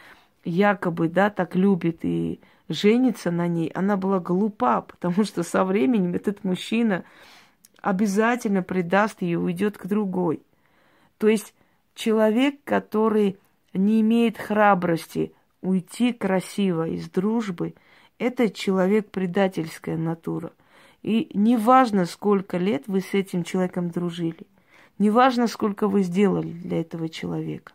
якобы, 0.45 1.09
да, 1.09 1.31
так 1.31 1.55
любит 1.55 2.05
и 2.05 2.41
женится 2.69 3.31
на 3.31 3.47
ней, 3.47 3.69
она 3.69 3.97
была 3.97 4.21
глупа, 4.21 4.83
потому 4.83 5.25
что 5.25 5.43
со 5.43 5.65
временем 5.65 6.15
этот 6.15 6.45
мужчина 6.45 7.05
обязательно 7.81 8.63
предаст 8.63 9.23
ее 9.23 9.33
и 9.33 9.37
уйдет 9.37 9.79
к 9.79 9.87
другой. 9.87 10.43
То 11.19 11.29
есть 11.29 11.55
человек, 11.95 12.57
который 12.65 13.39
не 13.75 14.01
имеет 14.01 14.39
храбрости 14.39 15.33
уйти 15.61 16.13
красиво 16.13 16.89
из 16.89 17.09
дружбы, 17.09 17.75
это 18.19 18.51
человек 18.51 19.11
предательская 19.11 19.97
натура. 19.97 20.53
И 21.03 21.31
неважно, 21.35 22.05
сколько 22.05 22.57
лет 22.57 22.85
вы 22.87 23.01
с 23.01 23.15
этим 23.15 23.43
человеком 23.43 23.91
дружили, 23.91 24.47
неважно, 24.99 25.49
сколько 25.49 25.89
вы 25.89 26.03
сделали 26.03 26.53
для 26.53 26.81
этого 26.81 27.09
человека, 27.09 27.73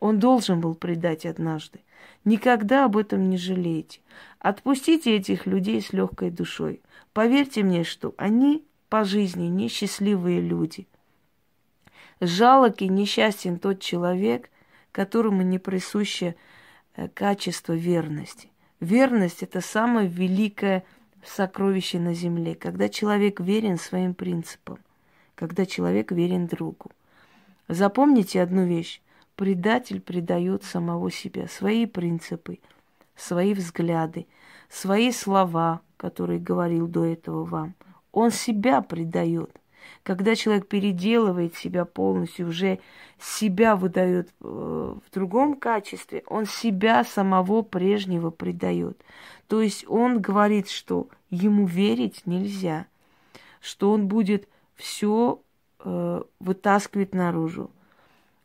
он 0.00 0.18
должен 0.18 0.60
был 0.60 0.74
предать 0.74 1.26
однажды. 1.26 1.80
Никогда 2.24 2.84
об 2.84 2.96
этом 2.96 3.28
не 3.28 3.36
жалейте. 3.36 4.00
Отпустите 4.38 5.16
этих 5.16 5.46
людей 5.46 5.80
с 5.80 5.92
легкой 5.92 6.30
душой. 6.30 6.80
Поверьте 7.12 7.62
мне, 7.62 7.84
что 7.84 8.14
они 8.16 8.64
по 8.88 9.04
жизни 9.04 9.46
несчастливые 9.46 10.40
люди. 10.40 10.86
Жалок 12.20 12.82
и 12.82 12.88
несчастен 12.88 13.58
тот 13.58 13.80
человек, 13.80 14.50
которому 14.92 15.42
не 15.42 15.58
присуще 15.58 16.34
э, 16.94 17.08
качество 17.08 17.72
верности. 17.72 18.50
Верность– 18.80 19.42
это 19.44 19.60
самое 19.60 20.08
великое 20.08 20.84
сокровище 21.24 21.98
на 21.98 22.14
земле, 22.14 22.54
когда 22.54 22.88
человек 22.88 23.40
верен 23.40 23.78
своим 23.78 24.14
принципам, 24.14 24.78
когда 25.34 25.66
человек 25.66 26.12
верен 26.12 26.46
другу. 26.46 26.90
Запомните 27.68 28.40
одну 28.40 28.66
вещь. 28.66 29.00
Предатель 29.38 30.00
предает 30.00 30.64
самого 30.64 31.12
себя, 31.12 31.46
свои 31.46 31.86
принципы, 31.86 32.58
свои 33.14 33.54
взгляды, 33.54 34.26
свои 34.68 35.12
слова, 35.12 35.80
которые 35.96 36.40
говорил 36.40 36.88
до 36.88 37.04
этого 37.04 37.44
вам. 37.44 37.76
Он 38.10 38.32
себя 38.32 38.82
предает. 38.82 39.52
Когда 40.02 40.34
человек 40.34 40.66
переделывает 40.66 41.54
себя 41.54 41.84
полностью, 41.84 42.48
уже 42.48 42.80
себя 43.20 43.76
выдает 43.76 44.28
э, 44.40 44.44
в 44.44 45.14
другом 45.14 45.54
качестве, 45.54 46.24
он 46.26 46.44
себя 46.44 47.04
самого 47.04 47.62
прежнего 47.62 48.30
предает. 48.30 49.00
То 49.46 49.62
есть 49.62 49.88
он 49.88 50.20
говорит, 50.20 50.68
что 50.68 51.06
ему 51.30 51.64
верить 51.64 52.22
нельзя, 52.26 52.86
что 53.60 53.92
он 53.92 54.08
будет 54.08 54.48
все 54.74 55.40
э, 55.78 56.22
вытаскивать 56.40 57.14
наружу, 57.14 57.70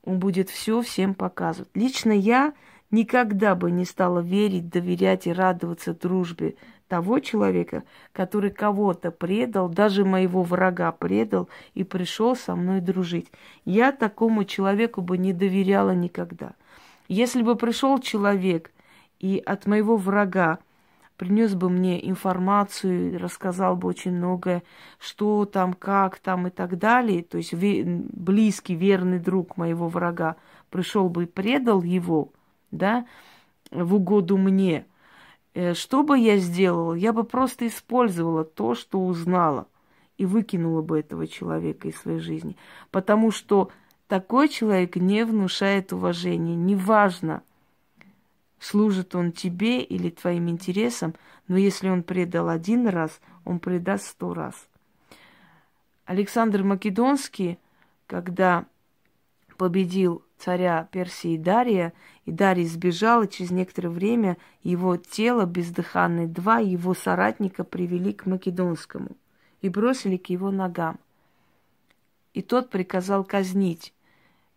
он 0.04 0.20
будет 0.20 0.50
все 0.50 0.82
всем 0.82 1.13
показывать. 1.13 1.70
Лично 1.74 2.12
я 2.12 2.54
никогда 2.92 3.56
бы 3.56 3.72
не 3.72 3.86
стала 3.86 4.20
верить, 4.20 4.70
доверять 4.70 5.28
и 5.28 5.34
радоваться 5.34 5.94
дружбе 5.94 6.56
того 6.88 7.20
человека, 7.20 7.84
который 8.12 8.52
кого-то 8.52 9.10
предал, 9.10 9.68
даже 9.68 10.06
моего 10.06 10.44
врага 10.44 10.92
предал 10.92 11.50
и 11.74 11.84
пришел 11.84 12.36
со 12.36 12.56
мной 12.56 12.82
дружить. 12.82 13.32
Я 13.66 13.92
такому 13.92 14.44
человеку 14.44 15.02
бы 15.02 15.18
не 15.18 15.34
доверяла 15.34 15.92
никогда. 15.92 16.54
Если 17.08 17.42
бы 17.42 17.56
пришел 17.56 17.98
человек 18.00 18.72
и 19.20 19.42
от 19.44 19.66
моего 19.66 19.98
врага 19.98 20.60
принес 21.23 21.55
бы 21.55 21.69
мне 21.69 22.07
информацию, 22.09 23.19
рассказал 23.19 23.75
бы 23.75 23.88
очень 23.88 24.12
многое, 24.12 24.63
что 24.99 25.45
там, 25.45 25.73
как 25.73 26.19
там 26.19 26.47
и 26.47 26.49
так 26.49 26.77
далее, 26.77 27.23
то 27.23 27.38
есть 27.38 27.53
близкий, 27.53 28.75
верный 28.75 29.19
друг 29.19 29.57
моего 29.57 29.88
врага 29.88 30.36
пришел 30.69 31.09
бы 31.09 31.23
и 31.23 31.27
предал 31.27 31.81
его, 31.81 32.29
да, 32.71 33.05
в 33.71 33.95
угоду 33.95 34.38
мне– 34.38 34.86
Э, 35.53 35.73
что 35.73 36.03
бы 36.03 36.17
я 36.17 36.38
сделала? 36.38 36.93
Я 36.93 37.13
бы 37.13 37.23
просто 37.23 37.67
использовала 37.67 38.43
то, 38.43 38.75
что 38.75 38.99
узнала, 38.99 39.67
и 40.17 40.25
выкинула 40.25 40.81
бы 40.81 40.99
этого 40.99 41.27
человека 41.27 41.88
из 41.88 41.97
своей 41.97 42.19
жизни. 42.19 42.57
Потому 42.91 43.31
что 43.31 43.69
такой 44.07 44.49
человек 44.49 44.95
не 44.95 45.25
внушает 45.25 45.93
уважения. 45.93 46.55
Неважно, 46.55 47.43
служит 48.63 49.13
он 49.13 49.34
тебе 49.34 49.82
или 49.82 50.10
твоим 50.10 50.49
интересам, 50.49 51.15
но 51.47 51.58
если 51.58 51.89
он 51.89 52.02
предал 52.02 52.47
один 52.47 52.88
раз, 52.88 53.19
он 53.43 53.60
предаст 53.60 54.06
сто 54.06 54.34
раз. 54.34 54.56
Александр 56.06 56.63
Македонский, 56.63 57.60
когда 58.08 58.65
победил 59.58 60.23
царя 60.38 60.88
Персии 60.91 61.38
Дария, 61.38 61.93
и 62.26 62.32
Дарий 62.32 62.65
сбежал, 62.65 63.23
и 63.23 63.30
через 63.30 63.52
некоторое 63.52 63.89
время 63.89 64.38
его 64.62 64.95
тело 64.95 65.45
бездыханное, 65.45 66.28
два 66.28 66.60
его 66.60 66.93
соратника 66.93 67.65
привели 67.65 68.13
к 68.13 68.26
Македонскому 68.26 69.17
и 69.62 69.67
бросили 69.67 70.15
к 70.15 70.30
его 70.30 70.52
ногам. 70.52 70.99
И 72.34 72.41
тот 72.41 72.69
приказал 72.69 73.26
казнить 73.26 73.93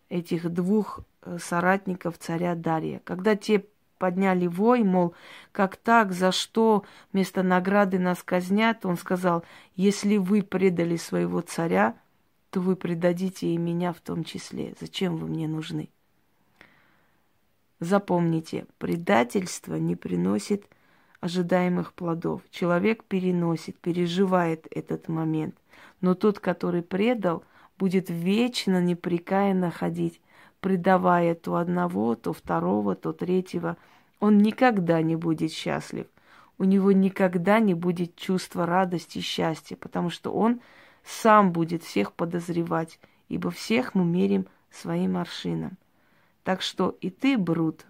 этих 0.09 0.49
двух 0.49 1.01
э, 1.23 1.38
соратников 1.40 2.19
царя 2.19 2.55
Дария. 2.55 3.01
Когда 3.05 3.35
те 3.35 3.64
подняли 3.99 4.47
вой, 4.47 4.83
мол, 4.83 5.15
как 5.53 5.77
так, 5.77 6.13
за 6.13 6.33
что 6.33 6.85
вместо 7.13 7.43
награды 7.43 7.99
нас 7.99 8.23
казнят, 8.23 8.85
он 8.87 8.97
сказал, 8.97 9.45
если 9.75 10.17
вы 10.17 10.43
предали 10.43 10.97
своего 10.97 11.41
царя, 11.41 11.97
то 12.51 12.61
вы 12.61 12.77
предадите 12.77 13.49
и 13.49 13.57
меня 13.57 13.93
в 13.93 14.01
том 14.01 14.25
числе. 14.25 14.75
Зачем 14.81 15.17
вы 15.17 15.27
мне 15.27 15.49
нужны? 15.49 15.91
Запомните, 17.81 18.67
предательство 18.79 19.75
не 19.75 19.97
приносит 19.97 20.65
ожидаемых 21.21 21.93
плодов. 21.93 22.43
Человек 22.51 23.05
переносит, 23.05 23.79
переживает 23.79 24.67
этот 24.71 25.09
момент. 25.09 25.55
Но 26.01 26.15
тот, 26.15 26.39
который 26.39 26.83
предал, 26.83 27.45
будет 27.79 28.09
вечно 28.09 28.81
непрекаянно 28.81 29.71
ходить, 29.71 30.21
предавая 30.66 31.37
то 31.37 31.55
одного, 31.55 32.16
то 32.16 32.33
второго, 32.33 32.96
то 32.96 33.12
третьего. 33.12 33.76
Он 34.18 34.38
никогда 34.38 35.00
не 35.00 35.14
будет 35.14 35.52
счастлив. 35.52 36.09
У 36.59 36.64
него 36.64 36.90
никогда 36.90 37.61
не 37.61 37.72
будет 37.74 38.16
чувства 38.16 38.66
радости 38.66 39.18
и 39.18 39.20
счастья, 39.20 39.76
потому 39.76 40.11
что 40.11 40.33
он 40.33 40.61
сам 41.05 41.52
будет 41.52 41.85
всех 41.85 42.12
подозревать, 42.12 42.98
ибо 43.29 43.52
всех 43.52 43.94
мы 43.94 44.05
мерим 44.05 44.48
своим 44.72 45.16
аршином. 45.18 45.79
Так 46.42 46.62
что 46.62 46.96
и 47.00 47.11
ты, 47.11 47.38
Брут, 47.38 47.87